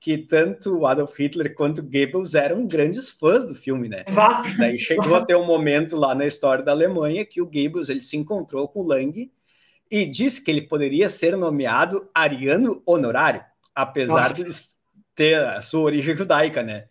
[0.00, 4.04] que tanto Adolf Hitler quanto Goebbels eram grandes fãs do filme, né?
[4.06, 4.48] Exato.
[4.56, 5.22] Daí chegou Exato.
[5.22, 8.66] a ter um momento lá na história da Alemanha que o Goebbels ele se encontrou
[8.68, 9.30] com o Lang
[9.92, 14.42] e disse que ele poderia ser nomeado ariano honorário, apesar Nossa.
[14.42, 14.50] de
[15.14, 16.86] ter a sua origem judaica, né?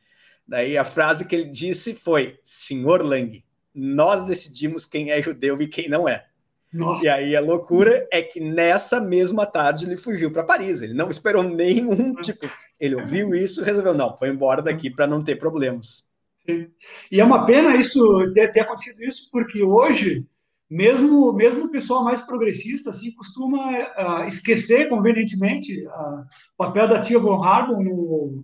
[0.47, 5.67] Daí a frase que ele disse foi: Senhor Lang, nós decidimos quem é judeu e
[5.67, 6.25] quem não é.
[6.71, 7.03] Nossa.
[7.03, 10.83] E aí a loucura é que nessa mesma tarde ele fugiu para Paris.
[10.83, 12.47] Ele não esperou nenhum tipo.
[12.79, 16.05] Ele ouviu isso e resolveu: não, foi embora daqui para não ter problemas.
[16.45, 16.69] Sim.
[17.11, 20.25] E é uma pena isso ter, ter acontecido isso, porque hoje,
[20.71, 27.01] mesmo, mesmo o pessoal mais progressista assim, costuma uh, esquecer convenientemente uh, o papel da
[27.01, 28.41] tia von Harbour no,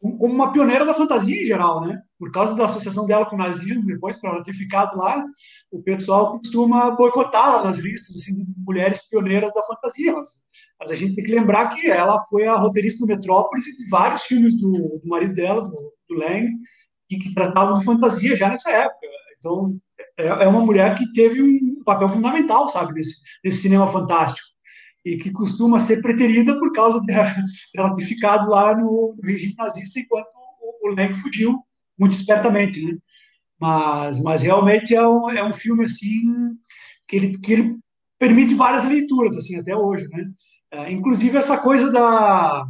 [0.00, 2.00] como uma pioneira da fantasia em geral, né?
[2.16, 5.24] Por causa da associação dela com o nazismo, depois, para ela ter ficado lá,
[5.72, 10.12] o pessoal costuma boicotá-la nas listas assim, de mulheres pioneiras da fantasia.
[10.12, 10.42] Mas,
[10.78, 13.88] mas, a gente tem que lembrar que ela foi a roteirista do Metrópolis e de
[13.88, 16.48] vários filmes do, do marido dela, do, do Lang,
[17.10, 19.06] e que tratavam de fantasia já nessa época.
[19.38, 19.74] Então,
[20.16, 24.54] é, é uma mulher que teve um papel fundamental, sabe, nesse, nesse cinema fantástico
[25.04, 30.00] e que costuma ser preterida por causa dela ter ficado lá no, no regime nazista
[30.00, 30.26] enquanto
[30.60, 31.62] o, o Lang fugiu
[31.98, 32.96] muito espertamente, né?
[33.60, 36.22] Mas, mas realmente é um, é um filme assim
[37.06, 37.78] que ele, que ele
[38.18, 40.30] permite várias leituras assim até hoje, né?
[40.70, 42.66] É, inclusive essa coisa da,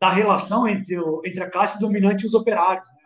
[0.00, 2.86] da relação entre, o, entre a classe dominante e os operários.
[2.90, 2.97] Né?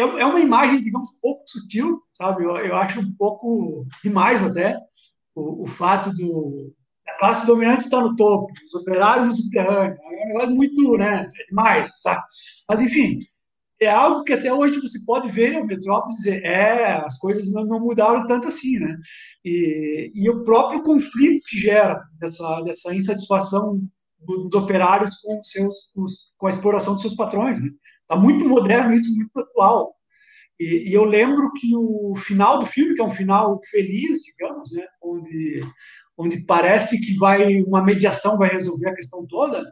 [0.00, 2.44] É, é uma imagem, digamos, pouco sutil, sabe?
[2.44, 4.76] Eu, eu acho um pouco demais até
[5.34, 6.72] o, o fato do,
[7.20, 9.96] classe dominante está no topo, os operários no subterrâneo.
[10.02, 11.28] É um negócio muito, né?
[11.38, 12.22] É demais, sabe?
[12.66, 13.18] Mas, enfim,
[13.78, 17.64] é algo que até hoje você pode ver o Metrópolis dizer, é, as coisas não,
[17.66, 18.96] não mudaram tanto assim, né?
[19.44, 23.80] E, e, o próprio conflito que gera dessa, dessa insatisfação
[24.18, 25.76] dos operários com, seus,
[26.36, 27.68] com a exploração dos seus patrões, né?
[28.10, 29.94] Está muito moderno isso, muito atual.
[30.58, 34.72] E, e, eu lembro que o final do filme, que é um final feliz, digamos,
[34.72, 34.84] né?
[35.00, 35.62] Onde
[36.18, 39.64] onde parece que vai uma mediação vai resolver a questão toda.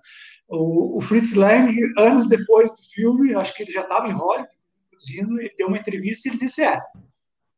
[0.49, 4.49] O, o Fritz Lang, anos depois do filme, acho que ele já estava em Hollywood
[4.89, 6.81] produzindo, ele deu uma entrevista e ele disse: É,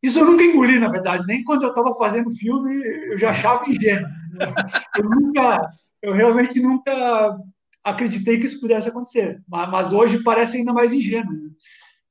[0.02, 2.72] isso eu nunca engoli, na verdade, nem quando eu estava fazendo filme
[3.10, 4.08] eu já achava ingênuo.
[4.96, 7.36] Eu nunca, eu realmente nunca
[7.84, 11.32] acreditei que isso pudesse acontecer, mas, hoje parece ainda mais ingênuo.
[11.32, 11.50] Né?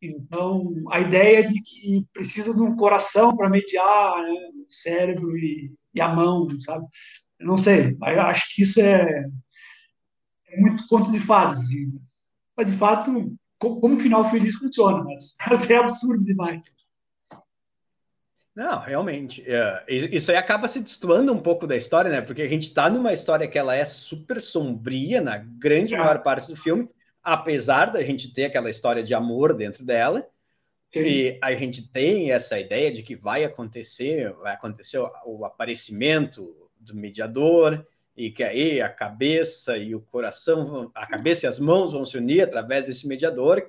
[0.01, 5.73] Então, a ideia de que precisa de um coração para mediar né, o cérebro e,
[5.93, 6.85] e, a mão, sabe?
[7.39, 9.25] Eu não sei, acho que isso é,
[10.47, 11.59] é muito conto de fadas.
[11.59, 11.91] Assim.
[12.55, 15.37] Mas, de fato, como final feliz funciona, mas
[15.69, 16.63] é absurdo demais.
[18.59, 19.41] Não, realmente.
[19.47, 22.19] É, isso aí acaba se destoando um pouco da história, né?
[22.19, 25.97] Porque a gente está numa história que ela é super sombria na grande é.
[25.97, 26.89] maior parte do filme,
[27.23, 30.27] apesar da gente ter aquela história de amor dentro dela,
[30.91, 30.99] Sim.
[30.99, 36.93] e a gente tem essa ideia de que vai acontecer, vai acontecer o, aparecimento do
[36.93, 42.05] mediador, e que aí a cabeça e o coração, a cabeça e as mãos vão
[42.05, 43.65] se unir através desse mediador,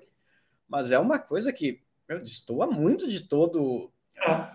[0.69, 3.93] mas é uma coisa que meu, destoa muito de todo.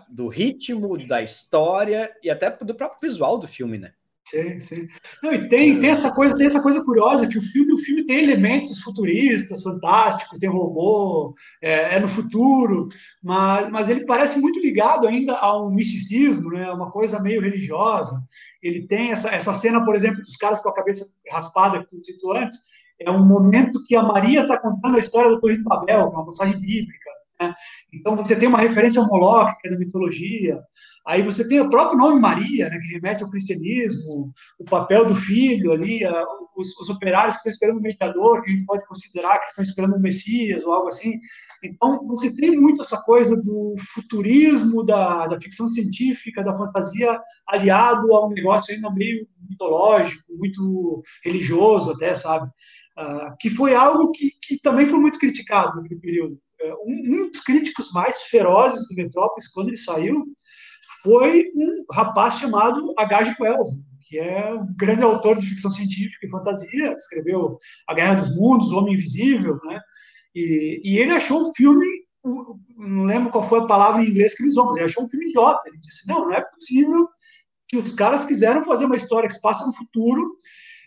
[0.08, 3.92] Do ritmo da história e até do próprio visual do filme, né?
[4.28, 4.88] Sim, sim.
[5.22, 8.04] Não, e tem, tem essa coisa, tem essa coisa curiosa que o filme, o filme
[8.04, 12.88] tem elementos futuristas, fantásticos, tem robô, é, é no futuro,
[13.22, 16.68] mas, mas ele parece muito ligado ainda a um misticismo, né?
[16.72, 18.20] Uma coisa meio religiosa.
[18.60, 22.04] Ele tem essa, essa cena, por exemplo, dos caras com a cabeça raspada que tu
[22.04, 22.58] citou antes,
[22.98, 26.04] é um momento que a Maria está contando a história do Torre de Babel, é
[26.04, 27.05] uma passagem bíblica.
[27.40, 27.54] Né?
[27.92, 30.60] Então você tem uma referência é da mitologia.
[31.06, 35.14] Aí você tem o próprio nome Maria, né, que remete ao cristianismo, o papel do
[35.14, 36.24] filho ali, a,
[36.56, 39.62] os, os, operários que estão esperando o mediador, que a gente pode considerar que estão
[39.62, 41.20] esperando o Messias ou algo assim.
[41.62, 48.12] Então, você tem muito essa coisa do futurismo, da, da ficção científica, da fantasia, aliado
[48.12, 52.50] a um negócio ainda meio mitológico, muito religioso até, sabe?
[52.98, 56.40] Uh, que foi algo que, que também foi muito criticado naquele período.
[56.84, 60.24] Um, um dos críticos mais ferozes do Metrópolis, quando ele saiu,
[61.02, 63.36] foi um rapaz chamado H.G.
[63.40, 63.70] Wells,
[64.02, 68.70] que é um grande autor de ficção científica e fantasia, escreveu A Guerra dos Mundos,
[68.70, 69.80] O Homem Invisível, né?
[70.34, 71.86] E, e ele achou um filme,
[72.76, 75.08] não lembro qual foi a palavra em inglês que ele usou, mas ele achou um
[75.08, 75.62] filme idiota.
[75.66, 77.08] Ele disse: não, não é possível
[77.68, 80.34] que os caras quiseram fazer uma história que se passa no futuro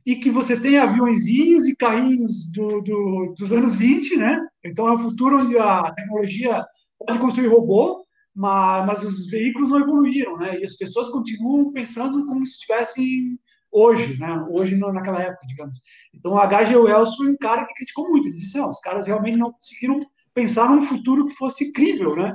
[0.06, 4.40] e que você tem aviãozinhos e carrinhos do, do, dos anos 20, né?
[4.64, 6.66] Então é um futuro onde a tecnologia
[6.98, 10.60] pode construir robô, mas, mas os veículos não evoluíram, né?
[10.60, 13.40] E as pessoas continuam pensando como se estivessem
[13.72, 14.46] hoje, né?
[14.52, 15.80] Hoje naquela época, digamos.
[16.14, 16.76] Então, o H.G.
[16.76, 18.28] Wells foi um cara que criticou muito.
[18.28, 20.00] Ele disse, não, os caras realmente não conseguiram
[20.34, 22.34] pensar num futuro que fosse crível, né?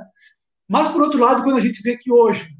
[0.67, 2.54] Mas, por outro lado, quando a gente vê que hoje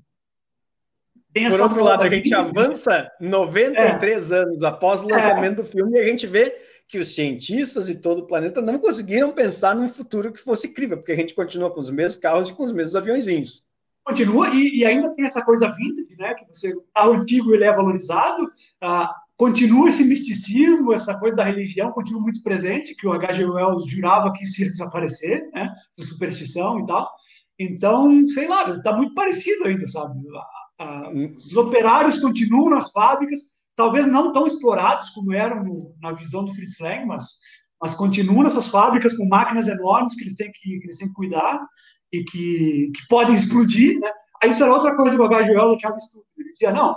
[1.35, 1.49] tem.
[1.49, 4.37] Por outro lado, a gente avança 93 é.
[4.37, 5.63] anos após o lançamento é.
[5.63, 6.55] do filme e a gente vê
[6.87, 10.97] que os cientistas e todo o planeta não conseguiram pensar num futuro que fosse crível,
[10.97, 13.63] porque a gente continua com os mesmos carros e com os mesmos aviãozinhos.
[14.03, 17.73] Continua, e, e ainda tem essa coisa vintage, né, que você, carro antigo ele é
[17.73, 18.47] valorizado,
[18.79, 23.45] ah, continua esse misticismo, essa coisa da religião continua muito presente, que o H.G.
[23.45, 27.09] Wells jurava que isso ia desaparecer, né, essa superstição e tal.
[27.57, 30.19] Então, sei lá, está muito parecido ainda, sabe?
[31.37, 33.39] Os operários continuam nas fábricas,
[33.75, 37.39] talvez não tão explorados como eram no, na visão do Fritz Lang, mas,
[37.81, 41.13] mas continuam nessas fábricas com máquinas enormes que eles têm que, que eles têm que
[41.13, 41.65] cuidar
[42.11, 44.11] e que, que podem explodir, né?
[44.43, 45.27] Aí isso era outra coisa que o.
[45.27, 46.27] Wells achava estúpido.
[46.37, 46.95] Ele dizia, não,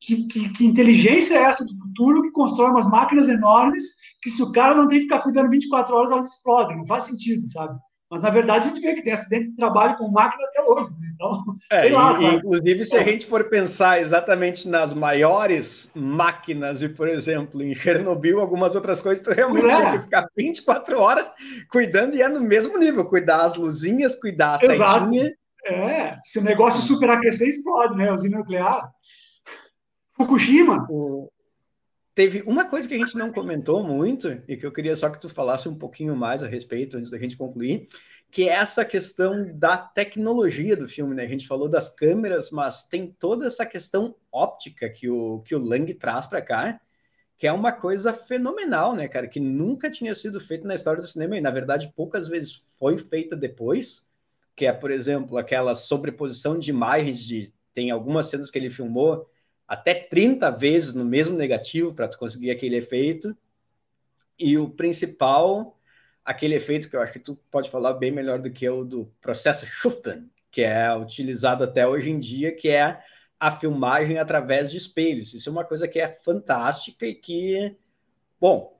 [0.00, 3.84] que, que, que, inteligência é essa do futuro que constrói umas máquinas enormes
[4.22, 6.76] que se o cara não tem que ficar cuidando 24 horas, elas explodem.
[6.76, 7.78] Não faz sentido, sabe?
[8.10, 10.90] Mas, na verdade, a gente vê que tem acidente de trabalho com máquina até hoje.
[11.00, 11.10] Né?
[11.14, 12.14] Então, é, sei lá.
[12.20, 17.74] E, inclusive, se a gente for pensar exatamente nas maiores máquinas, e, por exemplo, em
[17.74, 19.76] Chernobyl, algumas outras coisas, tu realmente é.
[19.76, 21.30] tinha que ficar 24 horas
[21.70, 23.04] cuidando e é no mesmo nível.
[23.06, 25.06] Cuidar as luzinhas, cuidar a Exato.
[25.06, 25.32] setinha.
[25.66, 28.12] É, se o negócio superaquecer, explode, né?
[28.12, 28.90] Usina nuclear.
[30.14, 30.86] Fukushima.
[30.90, 31.30] O...
[32.14, 35.20] Teve uma coisa que a gente não comentou muito e que eu queria só que
[35.20, 37.88] tu falasse um pouquinho mais a respeito antes da gente concluir,
[38.30, 41.24] que é essa questão da tecnologia do filme, né?
[41.24, 45.58] A gente falou das câmeras, mas tem toda essa questão óptica que o, que o
[45.58, 46.80] Lang traz para cá,
[47.36, 49.26] que é uma coisa fenomenal, né, cara?
[49.26, 52.96] Que nunca tinha sido feita na história do cinema e, na verdade, poucas vezes foi
[52.96, 54.06] feita depois,
[54.54, 57.52] que é, por exemplo, aquela sobreposição de imagens de...
[57.72, 59.28] Tem algumas cenas que ele filmou
[59.66, 63.36] até 30 vezes no mesmo negativo para tu conseguir aquele efeito.
[64.38, 65.78] E o principal,
[66.24, 69.06] aquele efeito que eu acho que tu pode falar bem melhor do que o do
[69.20, 73.00] processo Schuften, que é utilizado até hoje em dia, que é
[73.38, 75.34] a filmagem através de espelhos.
[75.34, 77.76] Isso é uma coisa que é fantástica e que,
[78.40, 78.78] bom,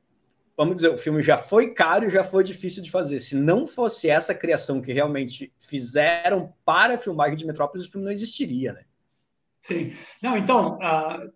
[0.56, 3.20] vamos dizer, o filme já foi caro e já foi difícil de fazer.
[3.20, 8.04] Se não fosse essa criação que realmente fizeram para a filmagem de Metrópolis, o filme
[8.04, 8.84] não existiria, né?
[9.64, 9.92] Sim.
[10.22, 11.32] Não, então, uh,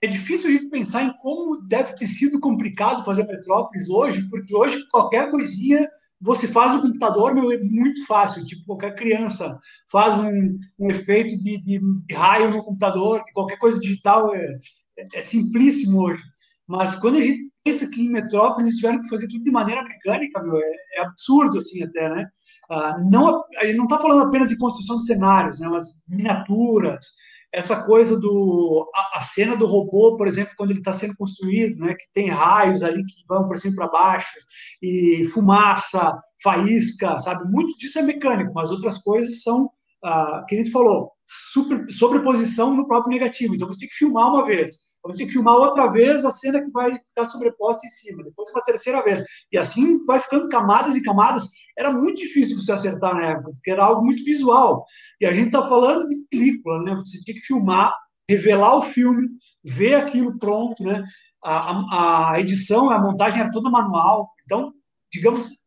[0.00, 4.54] é difícil a gente pensar em como deve ter sido complicado fazer Metrópolis hoje, porque
[4.54, 5.88] hoje qualquer coisinha
[6.20, 8.46] você faz o computador, meu, é muito fácil.
[8.46, 9.58] Tipo, qualquer criança
[9.90, 14.58] faz um, um efeito de, de, de, raio no computador, qualquer coisa digital é,
[14.98, 16.22] é, é, simplíssimo hoje.
[16.68, 20.40] Mas quando a gente pensa que em Metrópolis tiveram que fazer tudo de maneira mecânica,
[20.40, 22.24] meu, é, é absurdo, assim, até, né?
[22.70, 23.44] Ah, não,
[23.76, 27.04] não está falando apenas de construção de cenários, né, mas miniaturas,
[27.52, 31.78] essa coisa do a, a, cena do robô, por exemplo, quando ele está sendo construído,
[31.80, 34.38] né, que tem raios ali que vão para cima e para baixo
[34.80, 37.44] e fumaça, faísca, sabe?
[37.50, 39.70] Muito disso é mecânico, mas outras coisas são,
[40.04, 43.54] ah, que a gente falou, super, sobreposição no próprio negativo.
[43.54, 46.62] Então você tem que filmar uma vez, você tem que filmar outra vez a cena
[46.62, 49.22] que vai ficar sobreposta em cima, depois uma terceira vez.
[49.50, 51.48] E assim vai ficando camadas e camadas.
[51.76, 54.84] Era muito difícil você acertar na época, porque era algo muito visual.
[55.20, 56.94] E a gente está falando de película, né?
[56.96, 57.92] Você tinha que filmar,
[58.28, 59.28] revelar o filme,
[59.64, 61.02] ver aquilo pronto, né?
[61.42, 64.30] A, a, a edição, a montagem era toda manual.
[64.44, 64.72] Então,
[65.12, 65.62] digamos,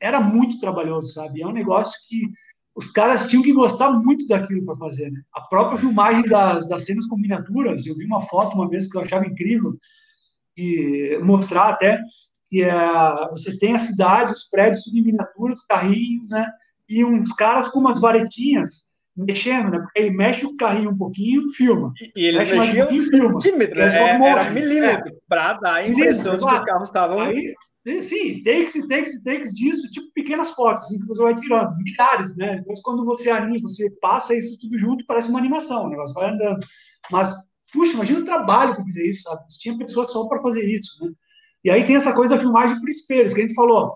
[0.00, 1.42] era muito trabalhoso, sabe?
[1.42, 2.30] É um negócio que
[2.76, 5.10] os caras tinham que gostar muito daquilo para fazer.
[5.10, 5.22] Né?
[5.32, 8.98] A própria filmagem das, das cenas com miniaturas, eu vi uma foto uma vez que
[8.98, 9.74] eu achava incrível,
[10.56, 12.00] e mostrar até
[12.46, 12.72] que é,
[13.30, 16.46] você tem a cidade, os prédios tudo em miniaturas, carrinhos, né?
[16.88, 19.78] E uns caras com umas varetinhas mexendo, né?
[19.78, 21.92] Porque aí mexe o carrinho um pouquinho, filma.
[22.14, 25.18] E eles mexe mexiam um centímetro, é, era milímetro, é.
[25.26, 27.20] para dar a impressão de que os carros estavam...
[27.20, 27.54] Aí,
[28.02, 31.76] Sim, takes e takes e takes disso, tipo pequenas fotos, assim, que você vai tirando,
[31.76, 32.56] milhares, né?
[32.56, 36.30] Depois, quando você anima, você passa isso tudo junto, parece uma animação, o negócio vai
[36.30, 36.66] andando.
[37.12, 37.32] Mas,
[37.72, 39.44] puxa, imagina o trabalho para fazer isso, sabe?
[39.60, 41.12] Tinha pessoas só para fazer isso, né?
[41.64, 43.94] E aí tem essa coisa da filmagem por espelhos, que a gente falou.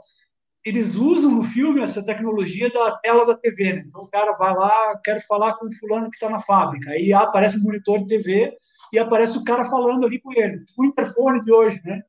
[0.65, 3.75] eles usam no filme essa tecnologia da tela da TV.
[3.75, 3.85] Né?
[3.89, 6.91] Então o cara vai lá, quero falar com o fulano que está na fábrica.
[6.91, 8.53] Aí aparece um monitor de TV
[8.93, 10.65] e aparece o cara falando ali com ele.
[10.77, 12.03] O interfone de hoje, né?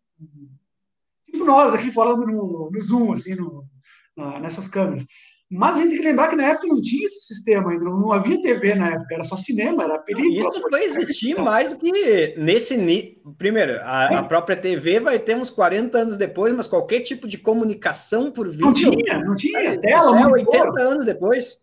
[1.31, 3.65] Tipo nós aqui falando no, no Zoom, assim, no,
[4.15, 5.05] na, nessas câmeras.
[5.53, 8.13] Mas a gente tem que lembrar que na época não tinha esse sistema ainda, não,
[8.13, 10.49] havia TV na época, era só cinema, era película.
[10.49, 13.17] Isso foi existir mais do que nesse.
[13.37, 17.37] Primeiro, a, a, própria TV vai ter uns 40 anos depois, mas qualquer tipo de
[17.37, 18.65] comunicação por vídeo.
[18.65, 19.59] Não tinha, não tinha.
[19.59, 21.57] É, tela, é 80 anos depois.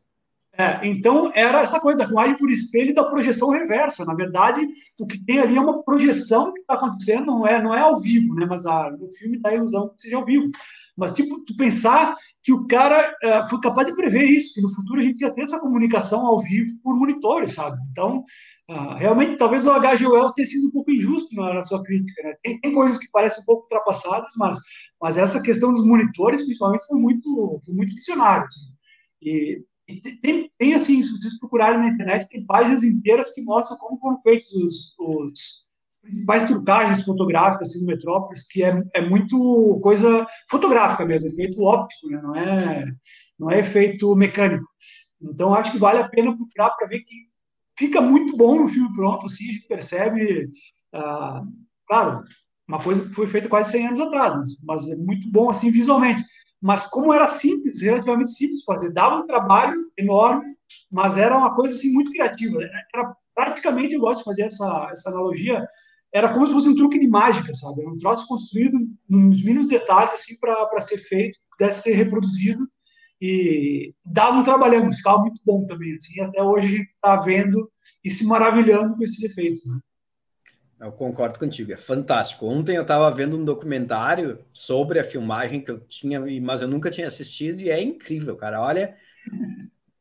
[0.61, 4.04] É, então, era essa coisa da filmagem por espelho e da projeção reversa.
[4.04, 4.66] Na verdade,
[4.98, 8.00] o que tem ali é uma projeção que está acontecendo, não é, não é ao
[8.00, 8.44] vivo, né?
[8.44, 10.50] mas a, no filme dá a ilusão que seja ao vivo.
[10.96, 14.74] Mas, tipo, tu pensar que o cara é, foi capaz de prever isso, que no
[14.74, 17.78] futuro a gente ia ter essa comunicação ao vivo por monitores, sabe?
[17.92, 18.24] Então,
[18.68, 20.09] uh, realmente, talvez o H.G.
[20.09, 22.34] Wells tenha sido um pouco injusto na, na sua crítica, né?
[22.42, 24.59] Tem, tem, coisas que parecem um pouco ultrapassadas, mas,
[25.00, 28.66] mas essa questão dos monitores, principalmente, foi muito, foi muito visionário, assim.
[29.22, 33.78] E, e tem, tem, assim, se vocês procurarem na internet, tem páginas inteiras que mostram
[33.78, 35.66] como foram feitos os, os
[36.03, 42.09] principais trucagens fotográficas assim, no Metrópolis, que é, é muito coisa fotográfica mesmo, efeito óptico,
[42.09, 42.20] né?
[42.22, 42.84] não, é,
[43.39, 44.66] não é efeito mecânico.
[45.20, 47.14] Então, acho que vale a pena procurar para ver que
[47.76, 50.49] fica muito bom no filme pronto, assim, a gente percebe,
[50.93, 51.43] ah,
[51.86, 52.22] claro,
[52.66, 55.70] uma coisa que foi feita quase 100 anos atrás, mas, mas é muito bom, assim,
[55.70, 56.22] visualmente.
[56.61, 60.56] Mas como era simples, relativamente simples fazer, dava um trabalho enorme,
[60.90, 62.59] mas era uma coisa, assim, muito criativa.
[62.94, 65.64] Era praticamente, eu gosto de fazer essa, essa analogia,
[66.12, 67.82] era como se fosse um truque de mágica, sabe?
[67.82, 68.78] Era um troço construído
[69.09, 72.66] nos mínimos detalhes, assim, para ser feito, pudesse ser reproduzido
[73.20, 77.70] e dava um trabalhão musical muito bom também, assim, até hoje a gente está vendo
[78.04, 79.78] e se maravilhando com esses efeitos, né?
[80.80, 82.46] Eu concordo contigo, é fantástico.
[82.46, 86.90] Ontem eu estava vendo um documentário sobre a filmagem que eu tinha, mas eu nunca
[86.90, 88.62] tinha assistido e é incrível, cara.
[88.62, 88.96] Olha,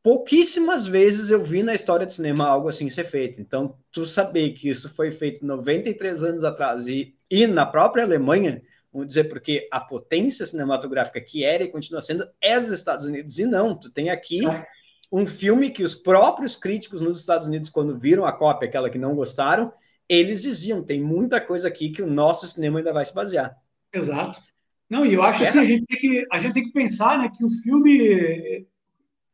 [0.02, 3.40] pouquíssimas vezes eu vi na história de cinema algo assim ser feito.
[3.40, 8.62] Então, tu saber que isso foi feito 93 anos atrás e, e na própria Alemanha,
[8.92, 13.36] vamos dizer, porque a potência cinematográfica que era e continua sendo é os Estados Unidos.
[13.40, 14.42] E não, tu tem aqui
[15.10, 18.98] um filme que os próprios críticos nos Estados Unidos, quando viram a cópia, aquela que
[18.98, 19.72] não gostaram,
[20.08, 23.56] eles diziam: tem muita coisa aqui que o nosso cinema ainda vai se basear.
[23.92, 24.40] Exato.
[24.88, 25.46] Não, e eu acho é.
[25.46, 28.66] assim, a gente, tem que, a gente tem que pensar né, que o filme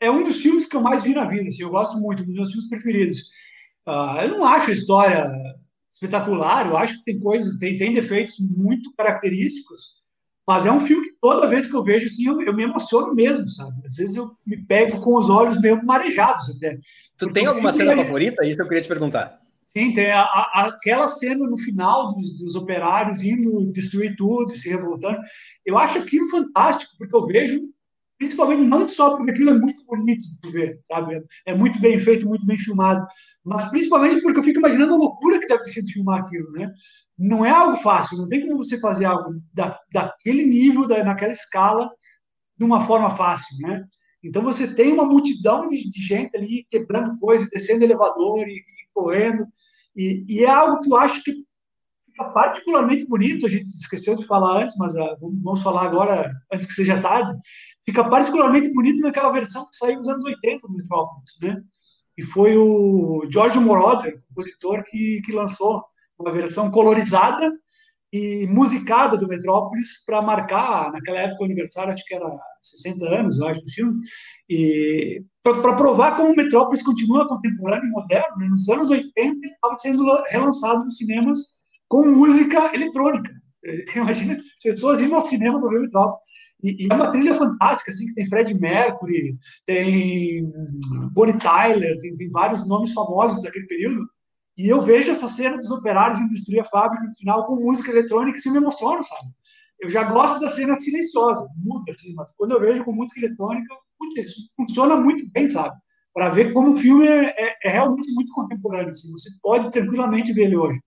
[0.01, 1.49] é um dos filmes que eu mais vi na vida.
[1.49, 3.21] Assim, eu gosto muito, um dos meus filmes preferidos.
[3.87, 5.31] Uh, eu não acho a história
[5.91, 9.93] espetacular, eu acho que tem coisas, tem, tem defeitos muito característicos,
[10.47, 13.15] mas é um filme que toda vez que eu vejo, assim, eu, eu me emociono
[13.15, 13.81] mesmo, sabe?
[13.87, 16.79] Às vezes eu me pego com os olhos meio marejados até.
[17.17, 17.97] Tu tem alguma cena é...
[17.97, 18.45] favorita?
[18.45, 19.41] Isso eu queria te perguntar.
[19.67, 24.69] Sim, tem a, a, aquela cena no final dos, dos, operários indo destruir tudo, se
[24.69, 25.19] revoltando.
[25.65, 27.61] Eu acho aquilo fantástico, porque eu vejo
[28.19, 31.23] principalmente não só porque aquilo é muito bonito de ver, sabe?
[31.47, 33.05] É muito bem feito, muito bem filmado,
[33.45, 36.71] mas principalmente porque eu fico imaginando a loucura que deve ter sido filmar aquilo, né?
[37.19, 41.33] Não é algo fácil, não tem como você fazer algo da, daquele nível, da, naquela
[41.33, 41.91] escala,
[42.57, 43.85] de uma forma fácil, né?
[44.25, 48.65] Então você tem uma multidão de, de gente ali quebrando coisas, descendo elevador e, e
[48.93, 49.47] correndo,
[49.97, 51.33] e, e, é algo que eu acho que
[52.05, 53.47] fica particularmente bonito.
[53.47, 57.01] A gente esqueceu de falar antes, mas uh, vamos, vamos falar agora, antes que seja
[57.01, 57.39] tarde
[57.85, 61.63] fica particularmente bonito naquela versão que saiu nos anos 80 do Metrópolis, né?
[62.17, 65.85] E foi o George Moroder, compositor, que, que lançou
[66.19, 67.51] uma versão colorizada
[68.15, 72.25] e musicada do Metrópolis para marcar, naquela época, o aniversário, acho que era
[72.63, 74.01] 60 anos, eu acho, do filme,
[74.49, 78.37] e para provar como o Metrópolis continua contemporâneo e moderno.
[78.37, 78.47] Né?
[78.47, 81.39] Nos anos 80, ele estava sendo relançado nos cinemas
[81.89, 83.33] com música eletrônica.
[83.97, 86.25] Imagina, as pessoas indo ao cinema para ver o Metrópolis.
[86.63, 89.37] E, e, é uma trilha fantástica, assim, que tem Fred Mercury,
[89.67, 90.53] tem
[91.13, 94.07] Bonnie Tyler, tem, tem, vários nomes famosos daquele período.
[94.57, 97.91] E eu vejo essa cena dos operários em destruir a fábrica no final com música
[97.91, 99.29] eletrônica e assim, me emociono, sabe?
[99.81, 103.75] Eu já gosto da cena silenciosa, muda, assim, mas quando eu vejo com música eletrônica,
[103.99, 105.77] putz, isso funciona muito bem, sabe?
[106.13, 108.93] Para ver como o filme é, é, é, realmente muito contemporâneo.
[108.93, 110.81] Assim, você pode tranquilamente ver ele hoje.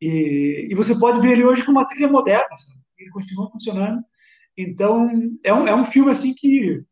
[0.00, 2.80] E, e você pode ver ele hoje com uma trilha moderna, sabe?
[2.98, 4.02] Ele continua funcionando
[4.56, 5.10] então,
[5.44, 6.82] é um, é um filme assim que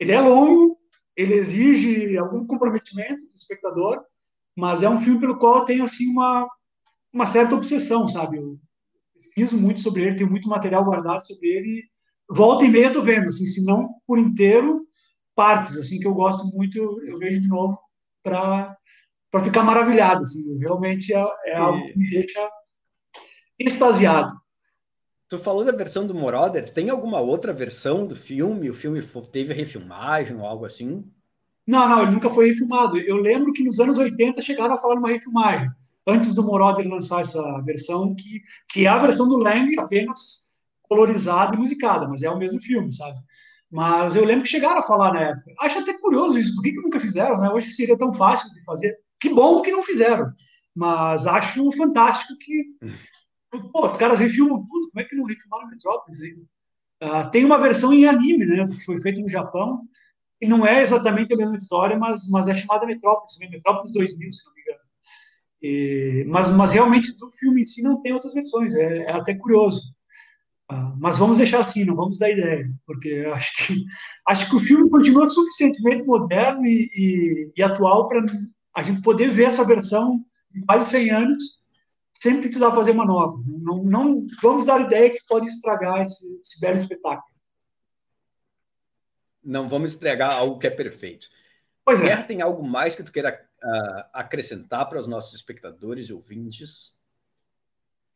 [0.00, 0.78] ele é longo,
[1.16, 4.02] ele exige algum comprometimento do espectador,
[4.56, 6.48] mas é um filme pelo qual eu tenho assim uma,
[7.12, 8.38] uma certa obsessão, sabe?
[8.38, 8.58] Eu
[9.14, 11.84] pesquiso muito sobre ele, tenho muito material guardado sobre ele,
[12.28, 14.86] volta e meia tô vendo, assim, se não por inteiro,
[15.34, 17.78] partes assim que eu gosto muito, eu, eu vejo de novo
[18.22, 18.76] para
[19.30, 22.50] para ficar maravilhado, assim, realmente é, é algo que me deixa
[23.58, 24.36] extasiado.
[25.26, 28.68] Tu falou da versão do Moroder, tem alguma outra versão do filme?
[28.68, 31.10] O filme teve refilmagem ou algo assim?
[31.66, 32.98] Não, não, ele nunca foi refilmado.
[32.98, 35.70] Eu lembro que nos anos 80 chegaram a falar numa refilmagem,
[36.06, 40.44] antes do Moroder lançar essa versão, que, que é a versão do Lang apenas
[40.82, 43.18] colorizada e musicada, mas é o mesmo filme, sabe?
[43.70, 45.54] Mas eu lembro que chegaram a falar na época.
[45.60, 47.48] Acho até curioso isso, por que, que nunca fizeram, né?
[47.48, 48.98] Hoje seria tão fácil de fazer.
[49.18, 50.30] Que bom que não fizeram.
[50.74, 52.76] Mas acho fantástico que.
[53.72, 56.18] Pô, os caras refilmam tudo, como é que não refilmaram Metrópolis?
[56.18, 58.66] Uh, tem uma versão em anime, né?
[58.66, 59.80] Que foi feita no Japão,
[60.42, 64.44] e não é exatamente a mesma história, mas, mas é chamada Metrópolis, Metrópolis 2000, se
[64.44, 64.80] não me engano.
[65.62, 69.36] E, mas, mas realmente do filme em si não tem outras versões, é, é até
[69.36, 69.80] curioso.
[70.68, 73.84] Uh, mas vamos deixar assim, não vamos dar ideia, porque acho que,
[74.26, 78.24] acho que o filme continua suficientemente moderno e, e, e atual para
[78.74, 81.44] a gente poder ver essa versão de quase 100 anos
[82.20, 83.40] sem precisar fazer uma nova.
[83.46, 87.31] Não, não vamos dar ideia que pode estragar esse, esse belo espetáculo
[89.44, 91.28] não vamos entregar algo que é perfeito.
[91.84, 92.06] Pois é.
[92.06, 96.94] Guerra, tem algo mais que tu queira uh, acrescentar para os nossos espectadores e ouvintes?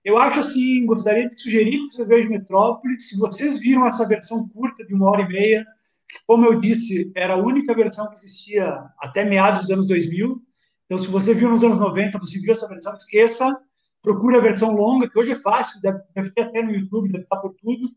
[0.05, 3.09] Eu acho assim, gostaria de sugerir que vocês vejam Metrópolis.
[3.09, 5.67] Se vocês viram essa versão curta de uma hora e meia,
[6.09, 8.69] que, como eu disse, era a única versão que existia
[9.01, 10.41] até meados dos anos 2000.
[10.85, 13.61] Então, se você viu nos anos 90, você viu essa versão, esqueça.
[14.01, 17.25] Procure a versão longa, que hoje é fácil, deve, deve ter até no YouTube, deve
[17.25, 17.91] estar por tudo.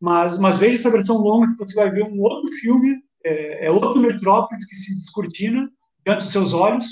[0.00, 3.70] Mas, mas veja essa versão longa que você vai ver um outro filme, é, é
[3.70, 5.68] outro Metrópolis que se descortina
[6.04, 6.86] diante dos seus olhos.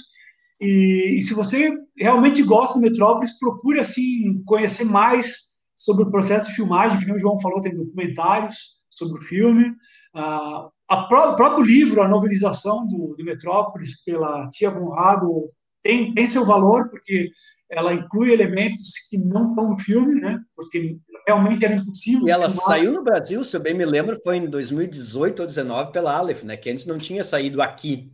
[0.61, 6.49] E, e, se você realmente gosta do Metrópolis, procure assim conhecer mais sobre o processo
[6.49, 9.75] de filmagem, que nem o João falou, tem documentários sobre o filme.
[10.15, 10.69] Ah,
[11.09, 15.51] pró o próprio livro, a novelização do, do Metrópolis pela Tia Von Rado
[15.83, 17.31] tem, tem seu valor, porque
[17.71, 20.41] ela inclui elementos que não estão no filme, né?
[20.55, 20.97] Porque
[21.27, 22.27] realmente era impossível.
[22.27, 25.93] E ela saiu no Brasil, se eu bem me lembro, foi em 2018 ou 2019
[25.93, 26.57] pela Aleph, né?
[26.57, 28.13] Que antes não tinha saído aqui.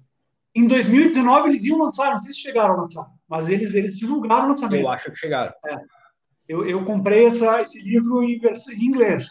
[0.55, 4.47] Em 2019 eles iam lançar, não sei se chegaram a lançar, mas eles, eles divulgaram
[4.47, 4.83] o lançamento.
[4.83, 5.53] Eu acho que chegaram.
[5.67, 5.79] É.
[6.49, 9.29] Eu, eu comprei essa, esse livro em, em, inglês,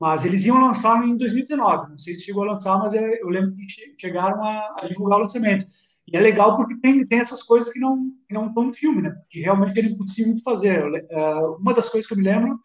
[0.00, 1.90] mas eles iam lançar em 2019.
[1.90, 3.66] Não sei se chegou a lançar, mas é, eu lembro que
[4.00, 5.66] chegaram a, a divulgar o lançamento.
[6.08, 9.02] E é legal porque tem, tem essas coisas que não, que não estão no filme,
[9.02, 9.14] né?
[9.30, 10.82] Que realmente era impossível de fazer.
[10.84, 12.58] Uh, uma das coisas que eu me lembro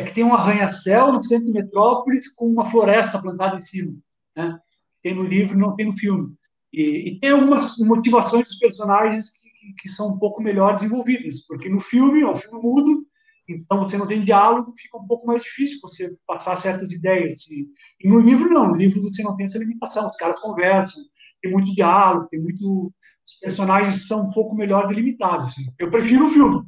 [0.00, 3.94] é que tem um arranha-céu no centro de Metrópolis com uma floresta plantada em cima.
[4.36, 4.58] Né?
[5.02, 6.34] Tem no livro, não tem no filme.
[6.72, 11.68] E, e tem algumas motivações dos personagens que, que, são um pouco melhor desenvolvidas, porque
[11.68, 13.04] no filme é um filme mudo,
[13.48, 17.46] então você não tem diálogo, fica um pouco mais difícil você passar certas ideias.
[17.50, 17.66] E,
[18.00, 21.02] e no livro não, no livro você não tem essa limitação, os caras conversam,
[21.42, 22.92] tem muito diálogo, tem muito.
[23.26, 25.46] Os personagens são um pouco melhor delimitados.
[25.46, 25.66] Assim.
[25.78, 26.64] Eu prefiro o filme,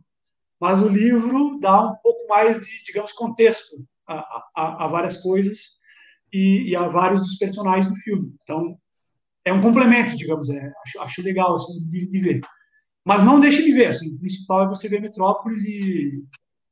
[0.62, 5.72] mas o livro dá um pouco mais de, digamos, contexto a, a, a várias coisas
[6.32, 8.32] e, e, a vários dos personagens do filme.
[8.44, 8.78] Então,
[9.44, 12.40] é um complemento, digamos, é, acho, acho legal assim, de, de, ver.
[13.04, 16.22] Mas não deixe de ver, assim, o principal é você ver Metrópolis e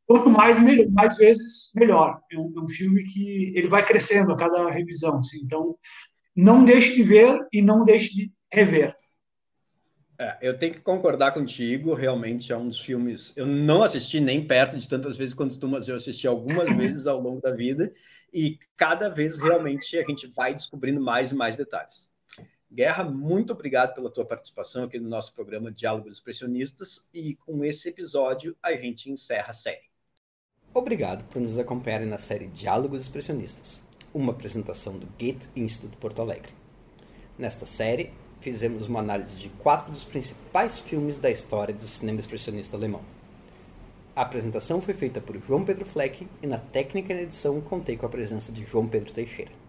[0.07, 2.20] quanto mais, melhor, mais vezes, melhor.
[2.30, 5.76] É um, é um, filme que ele vai crescendo a cada revisão, assim, então
[6.36, 8.95] não deixe de ver e não deixe de rever.
[10.20, 13.32] É, eu tenho que concordar contigo, realmente é um dos filmes.
[13.34, 17.06] Eu não assisti nem perto de tantas vezes quanto tu, mas eu assisti algumas vezes
[17.06, 17.90] ao longo da vida,
[18.30, 22.10] e cada vez realmente a gente vai descobrindo mais e mais detalhes.
[22.70, 27.88] Guerra, muito obrigado pela tua participação aqui no nosso programa Diálogos Expressionistas, e com esse
[27.88, 29.88] episódio a gente encerra a série.
[30.74, 36.52] Obrigado por nos acompanharem na série Diálogos Expressionistas, uma apresentação do Goethe Instituto Porto Alegre.
[37.38, 42.76] Nesta série, fizemos uma análise de quatro dos principais filmes da história do cinema expressionista
[42.76, 43.03] alemão.
[44.16, 47.97] A apresentação foi feita por João Pedro Fleck e na técnica e na edição contei
[47.97, 49.59] com a presença de João Pedro Teixeira.